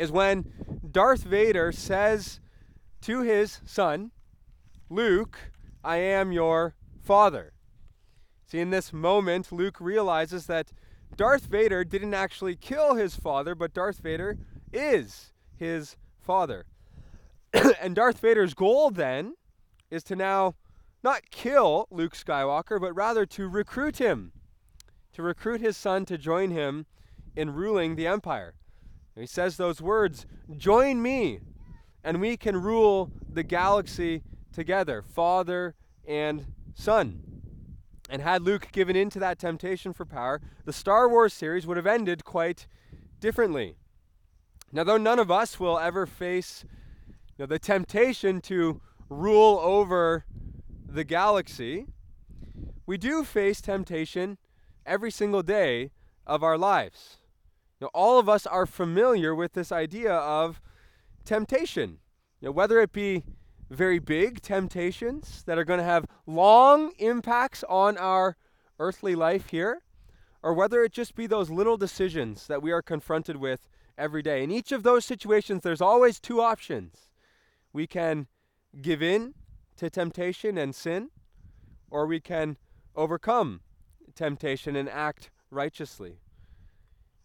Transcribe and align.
is 0.00 0.10
when 0.10 0.50
Darth 0.90 1.24
Vader 1.24 1.72
says 1.72 2.40
to 3.02 3.20
his 3.20 3.60
son, 3.66 4.12
Luke, 4.88 5.38
I 5.84 5.98
am 5.98 6.32
your 6.32 6.74
father. 7.02 7.52
See, 8.46 8.60
in 8.60 8.70
this 8.70 8.94
moment, 8.94 9.52
Luke 9.52 9.78
realizes 9.78 10.46
that 10.46 10.72
Darth 11.16 11.44
Vader 11.44 11.84
didn't 11.84 12.14
actually 12.14 12.56
kill 12.56 12.94
his 12.94 13.14
father, 13.14 13.54
but 13.54 13.74
Darth 13.74 13.98
Vader 13.98 14.38
is 14.72 15.32
his 15.54 15.96
father. 16.18 16.64
and 17.80 17.94
Darth 17.94 18.20
Vader's 18.20 18.54
goal 18.54 18.90
then 18.90 19.34
is 19.90 20.02
to 20.04 20.16
now 20.16 20.54
not 21.04 21.30
kill 21.30 21.86
Luke 21.90 22.14
Skywalker, 22.14 22.80
but 22.80 22.94
rather 22.94 23.26
to 23.26 23.48
recruit 23.48 23.98
him, 23.98 24.32
to 25.12 25.22
recruit 25.22 25.60
his 25.60 25.76
son 25.76 26.06
to 26.06 26.16
join 26.16 26.50
him 26.50 26.86
in 27.36 27.54
ruling 27.54 27.96
the 27.96 28.06
empire. 28.06 28.54
He 29.20 29.26
says 29.26 29.56
those 29.56 29.82
words 29.82 30.26
Join 30.56 31.02
me, 31.02 31.40
and 32.02 32.20
we 32.20 32.36
can 32.36 32.60
rule 32.60 33.10
the 33.28 33.42
galaxy 33.42 34.22
together, 34.52 35.02
Father 35.02 35.74
and 36.06 36.46
Son. 36.74 37.22
And 38.08 38.22
had 38.22 38.42
Luke 38.42 38.72
given 38.72 38.96
in 38.96 39.10
to 39.10 39.20
that 39.20 39.38
temptation 39.38 39.92
for 39.92 40.04
power, 40.04 40.40
the 40.64 40.72
Star 40.72 41.08
Wars 41.08 41.32
series 41.32 41.66
would 41.66 41.76
have 41.76 41.86
ended 41.86 42.24
quite 42.24 42.66
differently. 43.20 43.76
Now, 44.72 44.84
though 44.84 44.96
none 44.96 45.18
of 45.18 45.30
us 45.30 45.60
will 45.60 45.78
ever 45.78 46.06
face 46.06 46.64
you 47.08 47.42
know, 47.42 47.46
the 47.46 47.58
temptation 47.58 48.40
to 48.42 48.80
rule 49.08 49.58
over 49.62 50.24
the 50.86 51.04
galaxy, 51.04 51.86
we 52.86 52.96
do 52.96 53.22
face 53.22 53.60
temptation 53.60 54.38
every 54.84 55.10
single 55.10 55.42
day 55.42 55.90
of 56.26 56.42
our 56.42 56.58
lives. 56.58 57.19
Know, 57.80 57.90
all 57.94 58.18
of 58.18 58.28
us 58.28 58.46
are 58.46 58.66
familiar 58.66 59.34
with 59.34 59.54
this 59.54 59.72
idea 59.72 60.12
of 60.12 60.60
temptation. 61.24 61.98
You 62.40 62.48
know, 62.48 62.52
whether 62.52 62.78
it 62.80 62.92
be 62.92 63.24
very 63.70 63.98
big 63.98 64.42
temptations 64.42 65.42
that 65.44 65.56
are 65.56 65.64
going 65.64 65.78
to 65.78 65.84
have 65.84 66.06
long 66.26 66.92
impacts 66.98 67.64
on 67.68 67.96
our 67.96 68.36
earthly 68.78 69.14
life 69.14 69.50
here, 69.50 69.82
or 70.42 70.52
whether 70.54 70.82
it 70.82 70.92
just 70.92 71.14
be 71.14 71.26
those 71.26 71.50
little 71.50 71.76
decisions 71.76 72.46
that 72.48 72.62
we 72.62 72.72
are 72.72 72.82
confronted 72.82 73.36
with 73.36 73.68
every 73.96 74.22
day. 74.22 74.42
In 74.42 74.50
each 74.50 74.72
of 74.72 74.82
those 74.82 75.04
situations, 75.04 75.62
there's 75.62 75.82
always 75.82 76.18
two 76.18 76.40
options. 76.40 77.08
We 77.72 77.86
can 77.86 78.26
give 78.82 79.02
in 79.02 79.34
to 79.76 79.88
temptation 79.88 80.58
and 80.58 80.74
sin, 80.74 81.10
or 81.90 82.06
we 82.06 82.20
can 82.20 82.56
overcome 82.96 83.60
temptation 84.14 84.76
and 84.76 84.88
act 84.88 85.30
righteously. 85.50 86.18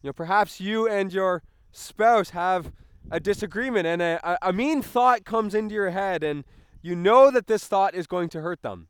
You 0.05 0.09
know, 0.09 0.13
perhaps 0.13 0.61
you 0.61 0.87
and 0.87 1.11
your 1.11 1.41
spouse 1.71 2.29
have 2.29 2.71
a 3.09 3.19
disagreement 3.19 3.87
and 3.87 4.03
a, 4.03 4.37
a, 4.47 4.53
mean 4.53 4.83
thought 4.83 5.25
comes 5.25 5.55
into 5.55 5.73
your 5.73 5.89
head 5.89 6.23
and 6.23 6.43
you 6.83 6.95
know 6.95 7.31
that 7.31 7.47
this 7.47 7.65
thought 7.65 7.95
is 7.95 8.05
going 8.05 8.29
to 8.29 8.41
hurt 8.41 8.61
them. 8.61 8.87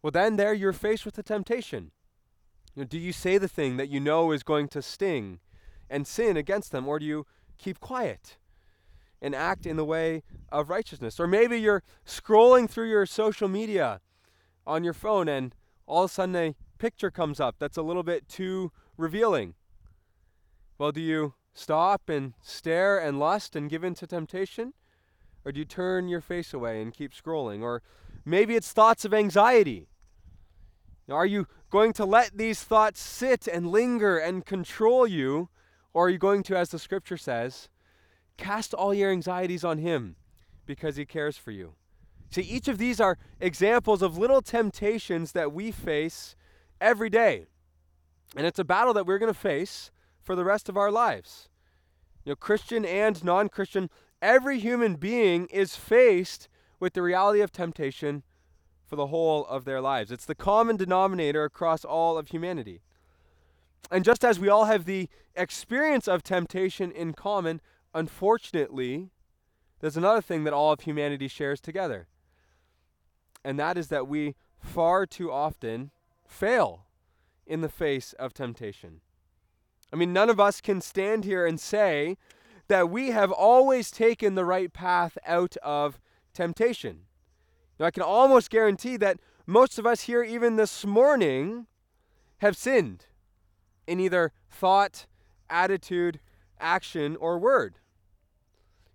Well, 0.00 0.12
then 0.12 0.36
there 0.36 0.54
you're 0.54 0.72
faced 0.72 1.04
with 1.04 1.18
a 1.18 1.22
temptation. 1.22 1.90
You 2.74 2.84
know, 2.84 2.86
do 2.86 2.98
you 2.98 3.12
say 3.12 3.36
the 3.36 3.48
thing 3.48 3.76
that 3.76 3.90
you 3.90 4.00
know 4.00 4.32
is 4.32 4.42
going 4.42 4.68
to 4.68 4.80
sting 4.80 5.40
and 5.90 6.06
sin 6.06 6.38
against 6.38 6.72
them, 6.72 6.88
or 6.88 6.98
do 6.98 7.04
you 7.04 7.26
keep 7.58 7.78
quiet 7.78 8.38
and 9.20 9.34
act 9.34 9.66
in 9.66 9.76
the 9.76 9.84
way 9.84 10.22
of 10.50 10.70
righteousness? 10.70 11.20
Or 11.20 11.26
maybe 11.26 11.60
you're 11.60 11.82
scrolling 12.06 12.66
through 12.66 12.88
your 12.88 13.04
social 13.04 13.48
media 13.48 14.00
on 14.66 14.84
your 14.84 14.94
phone 14.94 15.28
and 15.28 15.54
all 15.86 16.04
of 16.04 16.10
a 16.10 16.14
sudden 16.14 16.34
a 16.34 16.54
picture 16.78 17.10
comes 17.10 17.40
up 17.40 17.56
that's 17.58 17.76
a 17.76 17.82
little 17.82 18.02
bit 18.02 18.26
too 18.26 18.72
revealing. 18.96 19.52
Well, 20.76 20.92
do 20.92 21.00
you 21.00 21.34
stop 21.52 22.08
and 22.08 22.34
stare 22.42 22.98
and 22.98 23.18
lust 23.18 23.54
and 23.54 23.70
give 23.70 23.84
in 23.84 23.94
to 23.94 24.06
temptation? 24.06 24.72
Or 25.44 25.52
do 25.52 25.60
you 25.60 25.64
turn 25.64 26.08
your 26.08 26.20
face 26.20 26.52
away 26.52 26.82
and 26.82 26.92
keep 26.92 27.12
scrolling? 27.12 27.62
Or 27.62 27.82
maybe 28.24 28.56
it's 28.56 28.72
thoughts 28.72 29.04
of 29.04 29.14
anxiety. 29.14 29.88
Are 31.08 31.26
you 31.26 31.46
going 31.70 31.92
to 31.94 32.04
let 32.04 32.36
these 32.36 32.62
thoughts 32.62 33.00
sit 33.00 33.46
and 33.46 33.70
linger 33.70 34.18
and 34.18 34.44
control 34.44 35.06
you? 35.06 35.48
Or 35.92 36.06
are 36.06 36.10
you 36.10 36.18
going 36.18 36.42
to, 36.44 36.56
as 36.56 36.70
the 36.70 36.78
scripture 36.78 37.18
says, 37.18 37.68
cast 38.36 38.74
all 38.74 38.94
your 38.94 39.12
anxieties 39.12 39.64
on 39.64 39.78
Him 39.78 40.16
because 40.66 40.96
He 40.96 41.04
cares 41.04 41.36
for 41.36 41.50
you? 41.50 41.74
See, 42.30 42.42
each 42.42 42.66
of 42.66 42.78
these 42.78 43.00
are 43.00 43.18
examples 43.38 44.02
of 44.02 44.18
little 44.18 44.42
temptations 44.42 45.32
that 45.32 45.52
we 45.52 45.70
face 45.70 46.34
every 46.80 47.10
day. 47.10 47.44
And 48.34 48.44
it's 48.44 48.58
a 48.58 48.64
battle 48.64 48.94
that 48.94 49.06
we're 49.06 49.18
going 49.18 49.32
to 49.32 49.38
face 49.38 49.92
for 50.24 50.34
the 50.34 50.44
rest 50.44 50.68
of 50.68 50.76
our 50.76 50.90
lives. 50.90 51.48
You 52.24 52.32
know, 52.32 52.36
Christian 52.36 52.84
and 52.84 53.22
non 53.22 53.48
Christian, 53.48 53.90
every 54.22 54.58
human 54.58 54.96
being 54.96 55.46
is 55.46 55.76
faced 55.76 56.48
with 56.80 56.94
the 56.94 57.02
reality 57.02 57.40
of 57.40 57.52
temptation 57.52 58.22
for 58.86 58.96
the 58.96 59.08
whole 59.08 59.44
of 59.46 59.64
their 59.64 59.80
lives. 59.80 60.10
It's 60.10 60.24
the 60.24 60.34
common 60.34 60.76
denominator 60.76 61.44
across 61.44 61.84
all 61.84 62.18
of 62.18 62.28
humanity. 62.28 62.80
And 63.90 64.04
just 64.04 64.24
as 64.24 64.40
we 64.40 64.48
all 64.48 64.64
have 64.64 64.86
the 64.86 65.08
experience 65.34 66.08
of 66.08 66.22
temptation 66.22 66.90
in 66.90 67.12
common, 67.12 67.60
unfortunately, 67.92 69.10
there's 69.80 69.96
another 69.96 70.22
thing 70.22 70.44
that 70.44 70.54
all 70.54 70.72
of 70.72 70.80
humanity 70.80 71.28
shares 71.28 71.60
together. 71.60 72.08
And 73.44 73.58
that 73.58 73.76
is 73.76 73.88
that 73.88 74.08
we 74.08 74.34
far 74.58 75.04
too 75.04 75.30
often 75.30 75.90
fail 76.26 76.86
in 77.46 77.60
the 77.60 77.68
face 77.68 78.14
of 78.14 78.32
temptation. 78.32 79.00
I 79.94 79.96
mean, 79.96 80.12
none 80.12 80.28
of 80.28 80.40
us 80.40 80.60
can 80.60 80.80
stand 80.80 81.24
here 81.24 81.46
and 81.46 81.60
say 81.60 82.16
that 82.66 82.90
we 82.90 83.12
have 83.12 83.30
always 83.30 83.92
taken 83.92 84.34
the 84.34 84.44
right 84.44 84.72
path 84.72 85.16
out 85.24 85.56
of 85.62 86.00
temptation. 86.32 87.02
Now, 87.78 87.86
I 87.86 87.92
can 87.92 88.02
almost 88.02 88.50
guarantee 88.50 88.96
that 88.96 89.20
most 89.46 89.78
of 89.78 89.86
us 89.86 90.02
here, 90.02 90.24
even 90.24 90.56
this 90.56 90.84
morning, 90.84 91.68
have 92.38 92.56
sinned 92.56 93.06
in 93.86 94.00
either 94.00 94.32
thought, 94.50 95.06
attitude, 95.48 96.18
action, 96.58 97.14
or 97.20 97.38
word. 97.38 97.76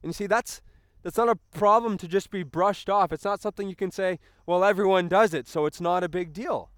And 0.04 0.10
you 0.10 0.14
see, 0.14 0.28
that's 0.28 0.62
that's 1.02 1.16
not 1.16 1.30
a 1.30 1.40
problem 1.58 1.98
to 2.00 2.10
just 2.10 2.30
be 2.30 2.44
brushed 2.44 2.90
off. 2.90 3.14
It's 3.14 3.24
not 3.24 3.40
something 3.40 3.70
you 3.70 3.76
can 3.76 3.92
say, 3.92 4.20
well, 4.46 4.66
everyone 4.66 5.08
does 5.08 5.34
it, 5.34 5.48
so 5.48 5.66
it's 5.66 5.80
not 5.80 6.04
a 6.04 6.10
big 6.10 6.34
deal. 6.34 6.72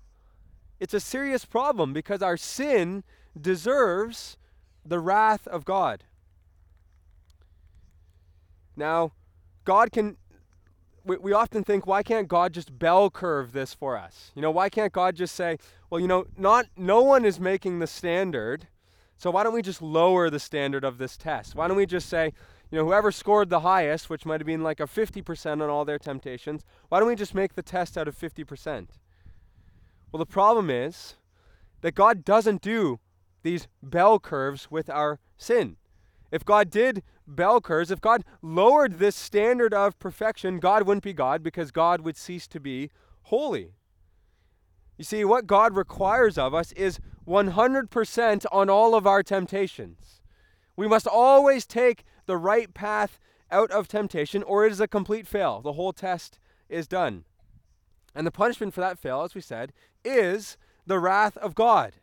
It's 0.80 0.94
a 0.94 1.00
serious 1.00 1.44
problem 1.44 1.92
because 1.92 2.22
our 2.22 2.38
sin 2.38 3.04
deserves 3.40 4.38
the 4.86 5.00
wrath 5.00 5.48
of 5.48 5.66
God. 5.66 6.04
Now, 8.76 9.12
God 9.64 9.92
can, 9.92 10.18
we, 11.06 11.18
we 11.18 11.34
often 11.34 11.64
think, 11.64 11.86
why 11.86 12.04
can't 12.04 12.28
God 12.28 12.54
just 12.54 12.78
bell 12.78 13.10
curve 13.10 13.52
this 13.52 13.74
for 13.74 13.98
us? 13.98 14.32
You 14.36 14.42
know, 14.42 14.52
why 14.52 14.70
can't 14.70 14.94
God 14.94 15.16
just 15.16 15.36
say, 15.36 15.58
well, 15.90 16.00
you 16.00 16.08
know, 16.08 16.26
not, 16.38 16.66
no 16.76 17.02
one 17.02 17.26
is 17.26 17.40
making 17.40 17.80
the 17.80 17.88
standard, 17.88 18.68
so 19.18 19.30
why 19.30 19.44
don't 19.44 19.54
we 19.54 19.62
just 19.62 19.82
lower 19.82 20.30
the 20.30 20.40
standard 20.40 20.84
of 20.84 20.98
this 20.98 21.18
test? 21.18 21.54
Why 21.54 21.68
don't 21.68 21.78
we 21.78 21.86
just 21.86 22.10
say, 22.10 22.34
you 22.72 22.78
know, 22.78 22.86
whoever 22.86 23.12
scored 23.12 23.50
the 23.50 23.60
highest, 23.60 24.10
which 24.10 24.26
might 24.26 24.40
have 24.40 24.48
been 24.48 24.64
like 24.64 24.80
a 24.80 24.88
50% 24.88 25.62
on 25.62 25.70
all 25.70 25.86
their 25.86 26.00
temptations, 26.00 26.64
why 26.90 27.00
don't 27.00 27.08
we 27.08 27.16
just 27.16 27.36
make 27.36 27.54
the 27.54 27.62
test 27.62 27.98
out 27.98 28.08
of 28.08 28.18
50%? 28.18 28.88
Well, 30.12 30.20
the 30.20 30.26
problem 30.26 30.70
is 30.70 31.16
that 31.82 31.96
God 31.96 32.26
doesn't 32.26 32.62
do 32.62 33.00
these 33.44 33.68
bell 33.82 34.20
curves 34.20 34.70
with 34.70 34.90
our 34.90 35.20
sin. 35.38 35.78
If 36.32 36.46
God 36.46 36.70
did 36.70 37.04
bell 37.28 37.62
curves, 37.62 37.92
if 37.92 38.02
God 38.02 38.24
lowered 38.42 39.00
this 39.00 39.16
standard 39.16 39.74
of 39.74 40.00
perfection, 40.00 40.60
God 40.60 40.84
wouldn't 40.84 41.04
be 41.04 41.14
God 41.14 41.44
because 41.44 41.72
God 41.72 42.02
would 42.02 42.18
cease 42.18 42.48
to 42.48 42.60
be 42.60 42.90
holy. 43.24 43.74
You 44.98 45.04
see, 45.04 45.26
what 45.26 45.48
God 45.48 45.76
requires 45.76 46.38
of 46.38 46.54
us 46.54 46.72
is 46.74 47.00
100% 47.28 48.46
on 48.52 48.70
all 48.70 48.96
of 48.96 49.08
our 49.08 49.24
temptations. 49.24 50.22
We 50.76 50.88
must 50.88 51.08
always 51.08 51.66
take 51.66 52.04
the 52.26 52.38
right 52.38 52.74
path 52.74 53.20
out 53.50 53.72
of 53.72 53.88
temptation, 53.88 54.44
or 54.44 54.66
it 54.66 54.72
is 54.72 54.80
a 54.80 54.88
complete 54.88 55.28
fail. 55.28 55.62
The 55.62 55.74
whole 55.74 55.92
test 55.92 56.40
is 56.70 56.88
done. 56.88 57.26
And 58.16 58.26
the 58.26 58.32
punishment 58.32 58.74
for 58.74 58.82
that 58.82 59.00
fail, 59.00 59.24
as 59.24 59.36
we 59.36 59.42
said, 59.42 59.74
is 60.04 60.58
the 60.86 61.00
wrath 61.00 61.38
of 61.38 61.56
God. 61.56 61.94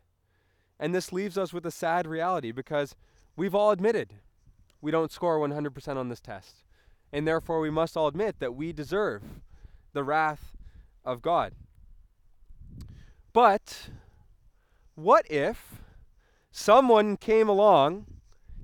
And 0.79 0.95
this 0.95 1.11
leaves 1.11 1.37
us 1.37 1.51
with 1.53 1.65
a 1.65 1.71
sad 1.71 2.07
reality 2.07 2.51
because 2.51 2.95
we've 3.35 3.55
all 3.55 3.71
admitted 3.71 4.15
we 4.81 4.91
don't 4.91 5.11
score 5.11 5.39
100% 5.39 5.97
on 5.97 6.09
this 6.09 6.21
test. 6.21 6.63
And 7.11 7.27
therefore, 7.27 7.59
we 7.59 7.69
must 7.69 7.97
all 7.97 8.07
admit 8.07 8.39
that 8.39 8.55
we 8.55 8.71
deserve 8.71 9.23
the 9.93 10.03
wrath 10.03 10.55
of 11.03 11.21
God. 11.21 11.53
But 13.33 13.89
what 14.95 15.29
if 15.29 15.81
someone 16.51 17.17
came 17.17 17.49
along 17.49 18.05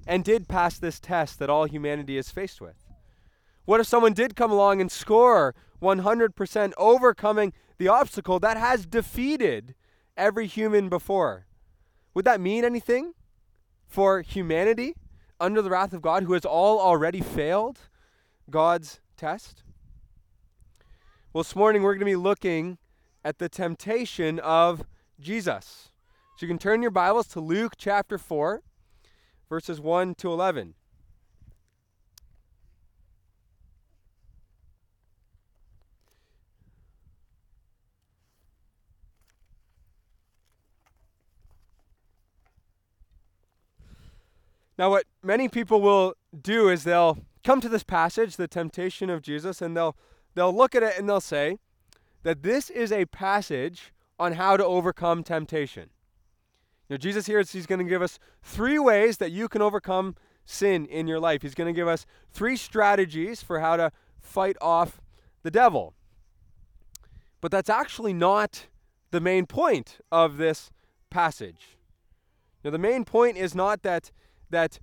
and 0.07 0.23
did 0.23 0.47
pass 0.47 0.77
this 0.77 1.00
test 1.00 1.39
that 1.39 1.50
all 1.50 1.65
humanity 1.65 2.17
is 2.17 2.29
faced 2.29 2.62
with? 2.62 2.75
What 3.65 3.79
if 3.79 3.88
someone 3.88 4.13
did 4.13 4.35
come 4.35 4.51
along 4.51 4.79
and 4.79 4.91
score 4.91 5.56
100% 5.81 6.73
overcoming 6.77 7.53
the 7.77 7.88
obstacle 7.88 8.39
that 8.39 8.57
has 8.57 8.85
defeated 8.85 9.73
every 10.15 10.45
human 10.45 10.88
before? 10.88 11.47
Would 12.15 12.25
that 12.25 12.41
mean 12.41 12.65
anything 12.65 13.13
for 13.88 14.21
humanity? 14.21 14.95
under 15.39 15.62
the 15.62 15.69
wrath 15.69 15.94
of 15.94 16.01
God, 16.01 16.23
who 16.23 16.33
has 16.33 16.45
all 16.45 16.79
already 16.79 17.21
failed 17.21 17.79
God's 18.50 19.01
test? 19.17 19.63
Well, 21.33 21.44
this 21.44 21.56
morning 21.56 21.83
we're 21.83 21.94
going 21.94 22.00
to 22.00 22.06
be 22.06 22.15
looking 22.15 22.77
at 23.23 23.39
the 23.39 23.50
temptation 23.50 24.39
of 24.39 24.85
Jesus. 25.19 25.91
So 26.38 26.45
you 26.45 26.47
can 26.47 26.59
turn 26.59 26.81
your 26.81 26.91
Bibles 26.91 27.27
to 27.27 27.39
Luke 27.39 27.73
chapter 27.77 28.17
4, 28.17 28.62
verses 29.50 29.81
1 29.81 30.15
to 30.15 30.31
11. 30.31 30.75
Now, 44.77 44.89
what 44.89 45.06
many 45.24 45.48
people 45.48 45.81
will 45.81 46.16
do 46.39 46.69
is 46.69 46.83
they'll 46.83 47.19
come 47.44 47.62
to 47.62 47.69
this 47.69 47.83
passage, 47.83 48.36
the 48.36 48.48
temptation 48.48 49.10
of 49.10 49.22
Jesus, 49.22 49.62
and 49.62 49.75
they'll 49.75 49.95
they'll 50.33 50.56
look 50.56 50.75
at 50.75 50.83
it 50.83 50.98
and 50.98 51.07
they'll 51.07 51.22
say 51.22 51.60
that 52.24 52.44
this 52.44 52.69
is 52.69 52.92
a 52.92 53.06
passage 53.06 53.94
on 54.19 54.33
how 54.33 54.57
to 54.57 54.66
overcome 54.66 55.24
temptation. 55.24 55.89
Know, 56.89 56.98
Jesus 56.98 57.25
here 57.25 57.39
is 57.39 57.51
he's 57.51 57.66
going 57.66 57.80
to 57.80 57.89
give 57.89 58.01
us 58.01 58.19
three 58.44 58.77
ways 58.77 59.18
that 59.18 59.31
you 59.31 59.48
can 59.48 59.62
overcome 59.62 60.16
sin 60.45 60.86
in 60.86 61.07
your 61.07 61.19
life. 61.19 61.42
He's 61.42 61.56
going 61.56 61.74
to 61.74 61.77
give 61.77 61.88
us 61.88 62.06
three 62.31 62.56
strategies 62.56 63.42
for 63.42 63.60
how 63.60 63.77
to 63.77 63.92
fight 64.19 64.56
off 64.62 65.01
the 65.42 65.50
devil. 65.50 65.94
But 67.42 67.51
that's 67.51 67.69
actually 67.69 68.13
not 68.13 68.68
the 69.12 69.19
main 69.19 69.45
point 69.45 70.00
of 70.12 70.38
this 70.38 70.69
passage. 71.10 71.77
Now, 72.63 72.72
the 72.72 72.77
main 72.77 73.06
point 73.06 73.38
is 73.38 73.56
not 73.56 73.81
that 73.83 74.12
that 74.56 74.80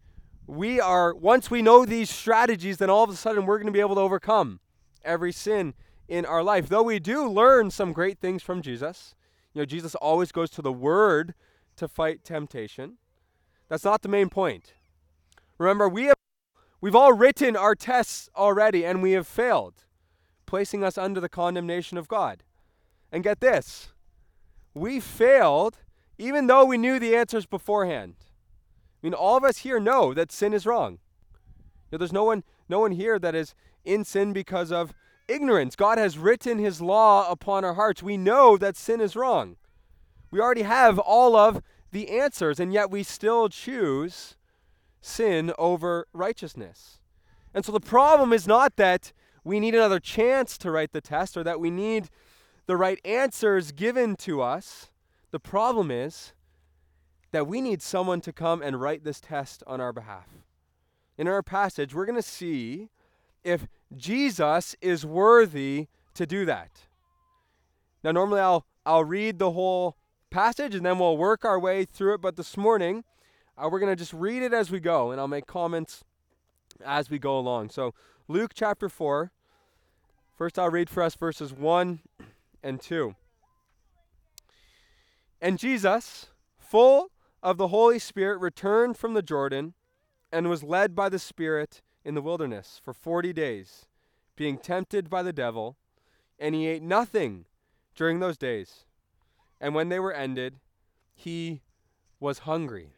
we 0.46 0.80
are, 0.80 1.14
once 1.14 1.50
we 1.50 1.62
know 1.62 1.86
these 1.86 2.10
strategies, 2.10 2.76
then 2.76 2.90
all 2.90 3.02
of 3.02 3.10
a 3.10 3.16
sudden 3.16 3.46
we're 3.46 3.56
going 3.56 3.66
to 3.66 3.72
be 3.72 3.80
able 3.80 3.94
to 3.94 4.02
overcome 4.02 4.60
every 5.02 5.32
sin 5.32 5.72
in 6.08 6.26
our 6.26 6.42
life. 6.42 6.68
Though 6.68 6.82
we 6.82 6.98
do 6.98 7.26
learn 7.26 7.70
some 7.70 7.94
great 7.94 8.18
things 8.18 8.42
from 8.42 8.60
Jesus, 8.60 9.14
you 9.54 9.62
know, 9.62 9.64
Jesus 9.64 9.94
always 9.94 10.30
goes 10.30 10.50
to 10.50 10.62
the 10.62 10.72
Word 10.72 11.32
to 11.76 11.88
fight 11.88 12.22
temptation. 12.22 12.98
That's 13.68 13.84
not 13.84 14.02
the 14.02 14.08
main 14.08 14.28
point. 14.28 14.74
Remember, 15.56 15.88
we 15.88 16.04
have 16.04 16.16
we've 16.82 16.94
all 16.94 17.14
written 17.14 17.56
our 17.56 17.74
tests 17.74 18.28
already 18.36 18.84
and 18.84 19.00
we 19.00 19.12
have 19.12 19.26
failed, 19.26 19.84
placing 20.44 20.84
us 20.84 20.98
under 20.98 21.18
the 21.18 21.30
condemnation 21.30 21.96
of 21.96 22.08
God. 22.08 22.42
And 23.10 23.24
get 23.24 23.40
this. 23.40 23.88
We 24.74 25.00
failed 25.00 25.78
even 26.18 26.46
though 26.46 26.66
we 26.66 26.76
knew 26.76 26.98
the 26.98 27.16
answers 27.16 27.46
beforehand. 27.46 28.16
I 29.02 29.06
mean, 29.06 29.14
all 29.14 29.36
of 29.36 29.44
us 29.44 29.58
here 29.58 29.80
know 29.80 30.14
that 30.14 30.30
sin 30.30 30.52
is 30.52 30.66
wrong. 30.66 30.98
You 31.90 31.92
know, 31.92 31.98
there's 31.98 32.12
no 32.12 32.24
one, 32.24 32.44
no 32.68 32.80
one 32.80 32.92
here 32.92 33.18
that 33.18 33.34
is 33.34 33.54
in 33.84 34.04
sin 34.04 34.32
because 34.32 34.70
of 34.70 34.94
ignorance. 35.26 35.74
God 35.74 35.98
has 35.98 36.18
written 36.18 36.58
his 36.58 36.80
law 36.80 37.30
upon 37.30 37.64
our 37.64 37.74
hearts. 37.74 38.02
We 38.02 38.16
know 38.16 38.56
that 38.56 38.76
sin 38.76 39.00
is 39.00 39.16
wrong. 39.16 39.56
We 40.30 40.40
already 40.40 40.62
have 40.62 40.98
all 40.98 41.36
of 41.36 41.62
the 41.90 42.10
answers, 42.10 42.60
and 42.60 42.72
yet 42.72 42.90
we 42.90 43.02
still 43.02 43.48
choose 43.48 44.36
sin 45.00 45.52
over 45.58 46.06
righteousness. 46.12 47.00
And 47.52 47.64
so 47.64 47.72
the 47.72 47.80
problem 47.80 48.32
is 48.32 48.46
not 48.46 48.76
that 48.76 49.12
we 49.44 49.60
need 49.60 49.74
another 49.74 50.00
chance 50.00 50.56
to 50.58 50.70
write 50.70 50.92
the 50.92 51.00
test 51.00 51.36
or 51.36 51.42
that 51.44 51.60
we 51.60 51.70
need 51.70 52.08
the 52.66 52.76
right 52.76 53.00
answers 53.04 53.72
given 53.72 54.16
to 54.16 54.40
us. 54.40 54.90
The 55.32 55.40
problem 55.40 55.90
is 55.90 56.32
that 57.32 57.46
we 57.46 57.60
need 57.60 57.82
someone 57.82 58.20
to 58.20 58.32
come 58.32 58.62
and 58.62 58.80
write 58.80 59.04
this 59.04 59.20
test 59.20 59.62
on 59.66 59.80
our 59.80 59.92
behalf. 59.92 60.28
In 61.18 61.26
our 61.26 61.42
passage, 61.42 61.94
we're 61.94 62.06
going 62.06 62.16
to 62.16 62.22
see 62.22 62.90
if 63.42 63.66
Jesus 63.96 64.76
is 64.80 65.04
worthy 65.04 65.88
to 66.14 66.26
do 66.26 66.44
that. 66.44 66.70
Now, 68.04 68.12
normally 68.12 68.40
I'll, 68.40 68.66
I'll 68.84 69.04
read 69.04 69.38
the 69.38 69.52
whole 69.52 69.96
passage 70.30 70.74
and 70.74 70.84
then 70.84 70.98
we'll 70.98 71.16
work 71.16 71.44
our 71.44 71.58
way 71.58 71.84
through 71.84 72.14
it, 72.14 72.20
but 72.20 72.36
this 72.36 72.56
morning 72.56 73.04
uh, 73.56 73.68
we're 73.70 73.80
going 73.80 73.92
to 73.92 73.96
just 73.96 74.12
read 74.12 74.42
it 74.42 74.52
as 74.52 74.70
we 74.70 74.80
go 74.80 75.10
and 75.10 75.20
I'll 75.20 75.28
make 75.28 75.46
comments 75.46 76.04
as 76.84 77.10
we 77.10 77.18
go 77.18 77.38
along. 77.38 77.70
So, 77.70 77.94
Luke 78.28 78.52
chapter 78.54 78.88
4. 78.88 79.30
First, 80.36 80.58
I'll 80.58 80.70
read 80.70 80.90
for 80.90 81.02
us 81.02 81.14
verses 81.14 81.52
1 81.52 82.00
and 82.62 82.80
2. 82.80 83.14
And 85.40 85.58
Jesus, 85.58 86.28
full 86.58 87.11
of 87.42 87.56
the 87.56 87.68
Holy 87.68 87.98
Spirit 87.98 88.38
returned 88.38 88.96
from 88.96 89.14
the 89.14 89.22
Jordan 89.22 89.74
and 90.30 90.48
was 90.48 90.62
led 90.62 90.94
by 90.94 91.08
the 91.08 91.18
Spirit 91.18 91.82
in 92.04 92.14
the 92.14 92.22
wilderness 92.22 92.80
for 92.82 92.92
forty 92.92 93.32
days, 93.32 93.86
being 94.36 94.58
tempted 94.58 95.10
by 95.10 95.22
the 95.22 95.32
devil, 95.32 95.76
and 96.38 96.54
he 96.54 96.66
ate 96.66 96.82
nothing 96.82 97.44
during 97.94 98.20
those 98.20 98.38
days. 98.38 98.84
And 99.60 99.74
when 99.74 99.88
they 99.88 100.00
were 100.00 100.12
ended, 100.12 100.56
he 101.14 101.60
was 102.18 102.40
hungry. 102.40 102.94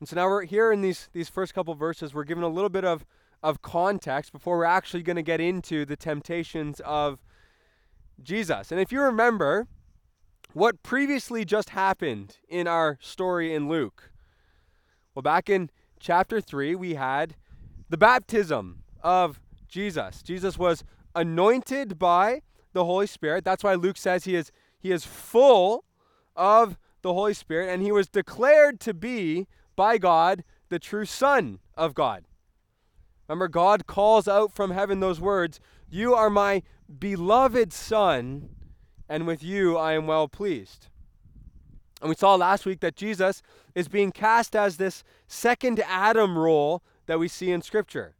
And 0.00 0.08
so 0.08 0.16
now 0.16 0.28
we're 0.28 0.44
here 0.44 0.70
in 0.70 0.80
these, 0.80 1.08
these 1.12 1.28
first 1.28 1.54
couple 1.54 1.74
verses, 1.74 2.14
we're 2.14 2.24
given 2.24 2.44
a 2.44 2.48
little 2.48 2.68
bit 2.68 2.84
of, 2.84 3.04
of 3.42 3.62
context 3.62 4.32
before 4.32 4.58
we're 4.58 4.64
actually 4.64 5.02
going 5.02 5.16
to 5.16 5.22
get 5.22 5.40
into 5.40 5.84
the 5.84 5.96
temptations 5.96 6.80
of 6.80 7.18
Jesus. 8.22 8.70
And 8.70 8.80
if 8.80 8.92
you 8.92 9.00
remember, 9.00 9.66
what 10.52 10.82
previously 10.82 11.44
just 11.44 11.70
happened 11.70 12.38
in 12.48 12.66
our 12.66 12.98
story 13.00 13.54
in 13.54 13.68
Luke? 13.68 14.10
Well, 15.14 15.22
back 15.22 15.48
in 15.50 15.70
chapter 16.00 16.40
3, 16.40 16.74
we 16.74 16.94
had 16.94 17.34
the 17.88 17.96
baptism 17.96 18.82
of 19.02 19.40
Jesus. 19.68 20.22
Jesus 20.22 20.58
was 20.58 20.84
anointed 21.14 21.98
by 21.98 22.42
the 22.72 22.84
Holy 22.84 23.06
Spirit. 23.06 23.44
That's 23.44 23.64
why 23.64 23.74
Luke 23.74 23.96
says 23.96 24.24
he 24.24 24.34
is 24.34 24.52
he 24.78 24.92
is 24.92 25.04
full 25.04 25.84
of 26.36 26.78
the 27.02 27.12
Holy 27.12 27.34
Spirit 27.34 27.68
and 27.68 27.82
he 27.82 27.90
was 27.90 28.08
declared 28.08 28.78
to 28.80 28.94
be 28.94 29.46
by 29.74 29.98
God 29.98 30.44
the 30.68 30.78
true 30.78 31.04
son 31.04 31.58
of 31.74 31.94
God. 31.94 32.26
Remember 33.26 33.48
God 33.48 33.86
calls 33.86 34.28
out 34.28 34.52
from 34.54 34.70
heaven 34.70 35.00
those 35.00 35.20
words, 35.20 35.60
"You 35.90 36.14
are 36.14 36.30
my 36.30 36.62
beloved 36.98 37.72
son, 37.72 38.50
and 39.08 39.26
with 39.26 39.42
you 39.42 39.76
I 39.76 39.92
am 39.92 40.06
well 40.06 40.28
pleased. 40.28 40.88
And 42.00 42.08
we 42.08 42.14
saw 42.14 42.34
last 42.34 42.64
week 42.64 42.80
that 42.80 42.96
Jesus 42.96 43.42
is 43.74 43.88
being 43.88 44.12
cast 44.12 44.54
as 44.54 44.76
this 44.76 45.02
second 45.26 45.80
Adam 45.80 46.38
role 46.38 46.82
that 47.06 47.18
we 47.18 47.28
see 47.28 47.50
in 47.50 47.62
Scripture. 47.62 48.14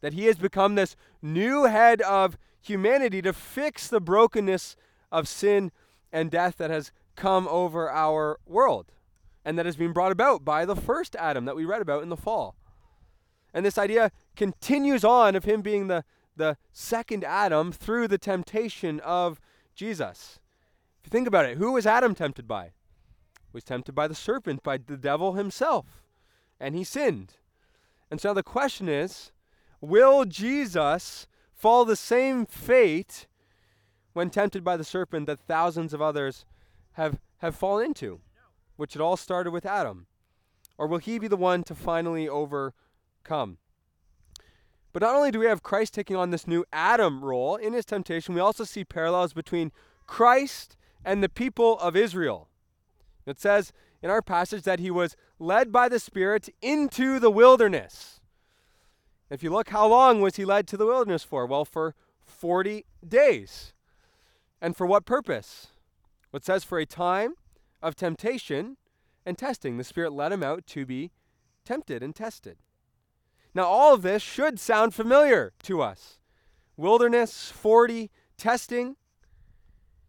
That 0.00 0.14
he 0.14 0.24
has 0.26 0.36
become 0.36 0.74
this 0.74 0.96
new 1.20 1.64
head 1.64 2.00
of 2.02 2.38
humanity 2.62 3.20
to 3.22 3.32
fix 3.32 3.88
the 3.88 4.00
brokenness 4.00 4.76
of 5.12 5.28
sin 5.28 5.72
and 6.12 6.30
death 6.30 6.56
that 6.56 6.70
has 6.70 6.92
come 7.16 7.46
over 7.48 7.90
our 7.90 8.38
world 8.46 8.92
and 9.44 9.58
that 9.58 9.66
has 9.66 9.76
been 9.76 9.92
brought 9.92 10.12
about 10.12 10.44
by 10.44 10.64
the 10.64 10.76
first 10.76 11.16
Adam 11.16 11.44
that 11.44 11.56
we 11.56 11.64
read 11.64 11.82
about 11.82 12.02
in 12.02 12.08
the 12.08 12.16
fall. 12.16 12.56
And 13.52 13.64
this 13.64 13.78
idea 13.78 14.12
continues 14.36 15.04
on 15.04 15.34
of 15.34 15.44
him 15.44 15.60
being 15.60 15.88
the, 15.88 16.04
the 16.36 16.56
second 16.72 17.24
Adam 17.24 17.72
through 17.72 18.08
the 18.08 18.18
temptation 18.18 19.00
of 19.00 19.40
Jesus. 19.74 20.38
If 21.00 21.06
you 21.06 21.10
think 21.10 21.28
about 21.28 21.46
it, 21.46 21.58
who 21.58 21.72
was 21.72 21.86
Adam 21.86 22.14
tempted 22.14 22.46
by? 22.46 22.64
He 22.64 23.54
was 23.54 23.64
tempted 23.64 23.94
by 23.94 24.06
the 24.06 24.14
serpent, 24.14 24.62
by 24.62 24.78
the 24.78 24.96
devil 24.96 25.34
himself, 25.34 26.02
and 26.58 26.74
he 26.74 26.84
sinned. 26.84 27.34
And 28.10 28.20
so 28.20 28.34
the 28.34 28.42
question 28.42 28.88
is 28.88 29.32
will 29.80 30.24
Jesus 30.24 31.26
fall 31.54 31.84
the 31.84 31.96
same 31.96 32.46
fate 32.46 33.26
when 34.12 34.30
tempted 34.30 34.64
by 34.64 34.76
the 34.76 34.84
serpent 34.84 35.26
that 35.26 35.40
thousands 35.40 35.94
of 35.94 36.02
others 36.02 36.44
have, 36.92 37.20
have 37.38 37.54
fallen 37.54 37.86
into, 37.86 38.20
which 38.76 38.94
it 38.94 39.00
all 39.00 39.16
started 39.16 39.52
with 39.52 39.64
Adam? 39.64 40.06
Or 40.76 40.86
will 40.86 40.98
he 40.98 41.18
be 41.18 41.28
the 41.28 41.36
one 41.36 41.62
to 41.64 41.74
finally 41.74 42.28
overcome? 42.28 43.58
But 44.92 45.02
not 45.02 45.14
only 45.14 45.30
do 45.30 45.38
we 45.38 45.46
have 45.46 45.62
Christ 45.62 45.94
taking 45.94 46.16
on 46.16 46.30
this 46.30 46.46
new 46.46 46.64
Adam 46.72 47.24
role 47.24 47.56
in 47.56 47.72
his 47.72 47.84
temptation, 47.84 48.34
we 48.34 48.40
also 48.40 48.64
see 48.64 48.84
parallels 48.84 49.32
between 49.32 49.72
Christ 50.06 50.76
and 51.04 51.22
the 51.22 51.28
people 51.28 51.78
of 51.78 51.96
Israel. 51.96 52.48
It 53.26 53.40
says 53.40 53.72
in 54.02 54.10
our 54.10 54.22
passage 54.22 54.64
that 54.64 54.80
he 54.80 54.90
was 54.90 55.16
led 55.38 55.70
by 55.70 55.88
the 55.88 56.00
Spirit 56.00 56.48
into 56.60 57.18
the 57.18 57.30
wilderness. 57.30 58.20
If 59.30 59.42
you 59.44 59.50
look, 59.50 59.68
how 59.68 59.86
long 59.86 60.20
was 60.20 60.36
he 60.36 60.44
led 60.44 60.66
to 60.68 60.76
the 60.76 60.86
wilderness 60.86 61.22
for? 61.22 61.46
Well, 61.46 61.64
for 61.64 61.94
40 62.24 62.84
days. 63.06 63.72
And 64.60 64.76
for 64.76 64.86
what 64.86 65.06
purpose? 65.06 65.68
It 66.32 66.44
says 66.44 66.64
for 66.64 66.78
a 66.78 66.86
time 66.86 67.34
of 67.80 67.94
temptation 67.94 68.76
and 69.24 69.38
testing. 69.38 69.78
The 69.78 69.84
Spirit 69.84 70.12
led 70.12 70.32
him 70.32 70.42
out 70.42 70.66
to 70.68 70.84
be 70.84 71.12
tempted 71.64 72.02
and 72.02 72.14
tested. 72.14 72.58
Now, 73.54 73.64
all 73.64 73.94
of 73.94 74.02
this 74.02 74.22
should 74.22 74.60
sound 74.60 74.94
familiar 74.94 75.52
to 75.64 75.82
us. 75.82 76.18
Wilderness, 76.76 77.50
40, 77.50 78.10
testing. 78.36 78.88
You 78.88 78.96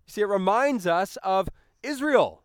see, 0.07 0.21
it 0.21 0.25
reminds 0.25 0.85
us 0.85 1.17
of 1.23 1.49
Israel 1.81 2.43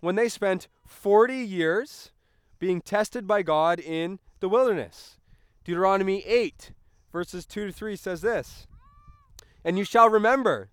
when 0.00 0.16
they 0.16 0.28
spent 0.28 0.68
40 0.86 1.34
years 1.36 2.10
being 2.58 2.80
tested 2.80 3.26
by 3.26 3.42
God 3.42 3.78
in 3.78 4.18
the 4.40 4.48
wilderness. 4.48 5.18
Deuteronomy 5.64 6.24
8, 6.26 6.72
verses 7.12 7.46
2 7.46 7.66
to 7.66 7.72
3 7.72 7.96
says 7.96 8.20
this 8.20 8.66
And 9.64 9.78
you 9.78 9.84
shall 9.84 10.08
remember 10.08 10.70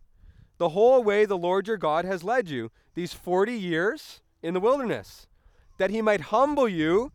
the 0.58 0.70
whole 0.70 1.04
way 1.04 1.26
the 1.26 1.38
Lord 1.38 1.68
your 1.68 1.78
God 1.78 2.06
has 2.06 2.24
led 2.24 2.50
you 2.50 2.72
these 2.96 3.14
40 3.14 3.54
years 3.54 4.22
in 4.42 4.54
the 4.54 4.60
wilderness, 4.60 5.28
that 5.78 5.92
he 5.92 6.02
might 6.02 6.22
humble 6.22 6.68
you, 6.68 7.12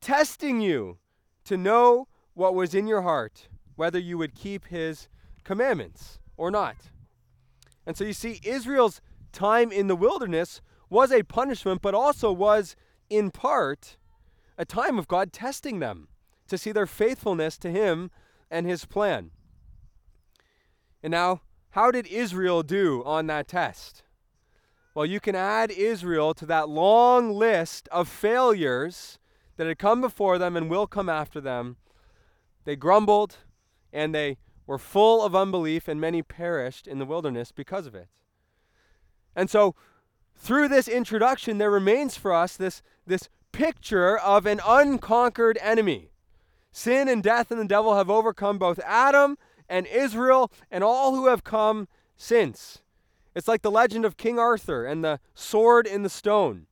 testing 0.00 0.60
you 0.60 0.98
to 1.44 1.56
know 1.56 2.08
what 2.34 2.54
was 2.54 2.74
in 2.74 2.86
your 2.86 3.02
heart, 3.02 3.48
whether 3.76 3.98
you 3.98 4.18
would 4.18 4.34
keep 4.34 4.66
his 4.66 5.08
commandments 5.44 6.18
or 6.36 6.50
not. 6.50 6.76
And 7.86 7.96
so 7.96 8.04
you 8.04 8.12
see, 8.12 8.40
Israel's 8.44 9.00
time 9.32 9.72
in 9.72 9.88
the 9.88 9.96
wilderness 9.96 10.60
was 10.88 11.10
a 11.10 11.22
punishment, 11.22 11.82
but 11.82 11.94
also 11.94 12.30
was, 12.32 12.76
in 13.08 13.30
part, 13.30 13.96
a 14.58 14.64
time 14.64 14.98
of 14.98 15.08
God 15.08 15.32
testing 15.32 15.78
them 15.78 16.08
to 16.48 16.58
see 16.58 16.72
their 16.72 16.86
faithfulness 16.86 17.56
to 17.58 17.70
Him 17.70 18.10
and 18.50 18.66
His 18.66 18.84
plan. 18.84 19.30
And 21.02 21.10
now, 21.10 21.40
how 21.70 21.90
did 21.90 22.06
Israel 22.06 22.62
do 22.62 23.02
on 23.04 23.26
that 23.28 23.48
test? 23.48 24.02
Well, 24.94 25.06
you 25.06 25.20
can 25.20 25.34
add 25.34 25.70
Israel 25.70 26.34
to 26.34 26.46
that 26.46 26.68
long 26.68 27.32
list 27.32 27.88
of 27.90 28.08
failures 28.08 29.18
that 29.56 29.66
had 29.66 29.78
come 29.78 30.00
before 30.00 30.38
them 30.38 30.56
and 30.56 30.70
will 30.70 30.86
come 30.86 31.08
after 31.08 31.40
them. 31.40 31.76
They 32.64 32.76
grumbled 32.76 33.38
and 33.92 34.14
they 34.14 34.38
were 34.66 34.78
full 34.78 35.22
of 35.22 35.34
unbelief, 35.34 35.88
and 35.88 36.00
many 36.00 36.22
perished 36.22 36.86
in 36.86 36.98
the 36.98 37.04
wilderness 37.04 37.52
because 37.52 37.86
of 37.86 37.94
it. 37.94 38.08
And 39.34 39.50
so, 39.50 39.74
through 40.34 40.68
this 40.68 40.88
introduction, 40.88 41.58
there 41.58 41.70
remains 41.70 42.16
for 42.16 42.32
us 42.32 42.56
this, 42.56 42.82
this 43.06 43.28
picture 43.52 44.18
of 44.18 44.46
an 44.46 44.60
unconquered 44.66 45.58
enemy. 45.60 46.10
Sin 46.70 47.06
and 47.08 47.22
death 47.22 47.50
and 47.50 47.60
the 47.60 47.66
devil 47.66 47.96
have 47.96 48.08
overcome 48.08 48.58
both 48.58 48.78
Adam 48.80 49.36
and 49.68 49.86
Israel 49.86 50.50
and 50.70 50.82
all 50.82 51.14
who 51.14 51.26
have 51.26 51.44
come 51.44 51.86
since. 52.16 52.80
It's 53.34 53.48
like 53.48 53.62
the 53.62 53.70
legend 53.70 54.04
of 54.04 54.16
King 54.16 54.38
Arthur 54.38 54.84
and 54.84 55.04
the 55.04 55.20
sword 55.34 55.86
in 55.86 56.02
the 56.02 56.08
stone. 56.08 56.66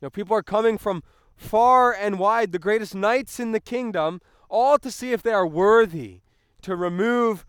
You 0.00 0.06
know, 0.06 0.10
people 0.10 0.36
are 0.36 0.42
coming 0.42 0.78
from 0.78 1.02
far 1.36 1.92
and 1.92 2.18
wide, 2.18 2.52
the 2.52 2.58
greatest 2.58 2.94
knights 2.94 3.40
in 3.40 3.52
the 3.52 3.60
kingdom, 3.60 4.20
all 4.48 4.78
to 4.78 4.90
see 4.90 5.12
if 5.12 5.22
they 5.22 5.32
are 5.32 5.46
worthy 5.46 6.20
to 6.62 6.76
remove 6.76 7.44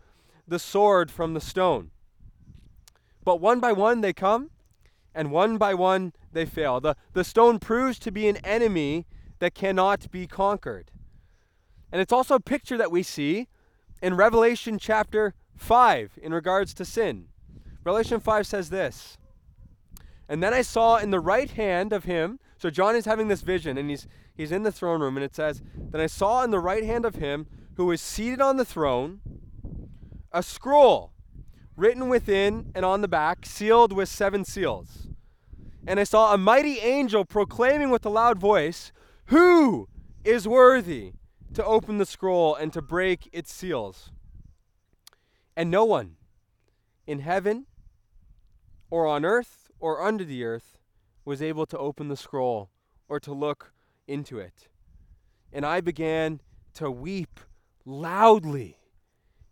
the 0.48 0.60
sword 0.60 1.10
from 1.10 1.34
the 1.34 1.42
stone. 1.42 1.92
But 3.24 3.42
one 3.42 3.60
by 3.60 3.72
one 3.72 4.02
they 4.02 4.14
come, 4.14 4.52
and 5.14 5.32
one 5.32 5.58
by 5.58 5.74
one 5.74 6.14
they 6.32 6.46
fail. 6.46 6.80
The, 6.80 6.96
the 7.14 7.24
stone 7.24 7.60
proves 7.60 7.98
to 8.00 8.12
be 8.12 8.28
an 8.28 8.38
enemy 8.38 9.06
that 9.40 9.56
cannot 9.56 10.12
be 10.12 10.28
conquered. 10.28 10.92
And 11.92 12.02
it's 12.02 12.14
also 12.14 12.36
a 12.36 12.40
picture 12.40 12.78
that 12.78 12.92
we 12.92 13.04
see 13.04 13.48
in 14.02 14.16
Revelation 14.16 14.78
chapter 14.78 15.34
5 15.56 16.20
in 16.22 16.34
regards 16.34 16.74
to 16.76 16.86
sin. 16.86 17.28
Revelation 17.84 18.20
5 18.20 18.46
says 18.46 18.70
this 18.70 19.18
And 20.28 20.44
then 20.44 20.54
I 20.54 20.62
saw 20.62 20.98
in 20.98 21.12
the 21.12 21.20
right 21.20 21.50
hand 21.50 21.94
of 21.94 22.04
him, 22.04 22.40
so 22.58 22.70
John 22.70 22.96
is 22.96 23.06
having 23.06 23.28
this 23.28 23.42
vision, 23.42 23.78
and 23.78 23.90
he's, 23.90 24.08
he's 24.34 24.52
in 24.52 24.64
the 24.64 24.72
throne 24.72 25.02
room, 25.02 25.18
and 25.18 25.24
it 25.24 25.36
says, 25.36 25.62
Then 25.76 26.02
I 26.02 26.08
saw 26.08 26.44
in 26.44 26.52
the 26.52 26.60
right 26.60 26.84
hand 26.84 27.06
of 27.06 27.16
him 27.16 27.48
who 27.76 27.86
was 27.86 28.02
seated 28.02 28.42
on 28.42 28.58
the 28.58 28.66
throne 28.66 29.20
a 30.32 30.42
scroll 30.42 31.14
written 31.76 32.08
within 32.08 32.72
and 32.74 32.86
on 32.86 33.02
the 33.02 33.08
back, 33.08 33.46
sealed 33.46 33.92
with 33.92 34.10
seven 34.10 34.46
seals. 34.46 35.08
And 35.88 36.00
I 36.00 36.04
saw 36.04 36.34
a 36.34 36.38
mighty 36.38 36.80
angel 36.80 37.26
proclaiming 37.26 37.90
with 37.90 38.06
a 38.06 38.10
loud 38.10 38.40
voice, 38.40 38.92
Who 39.26 39.88
is 40.24 40.48
worthy 40.48 41.14
to 41.54 41.64
open 41.64 41.98
the 41.98 42.06
scroll 42.06 42.56
and 42.56 42.72
to 42.74 42.82
break 42.82 43.30
its 43.32 43.54
seals? 43.54 44.12
And 45.56 45.70
no 45.70 45.86
one 45.86 46.16
in 47.06 47.20
heaven 47.20 47.66
or 48.90 49.06
on 49.06 49.26
earth 49.26 49.70
or 49.80 50.02
under 50.02 50.24
the 50.24 50.44
earth 50.44 50.75
was 51.26 51.42
able 51.42 51.66
to 51.66 51.78
open 51.78 52.08
the 52.08 52.16
scroll 52.16 52.70
or 53.10 53.20
to 53.20 53.34
look 53.34 53.74
into 54.08 54.40
it. 54.40 54.68
And 55.52 55.66
I 55.66 55.82
began 55.82 56.42
to 56.76 56.90
weep 56.92 57.40
loudly 57.86 58.78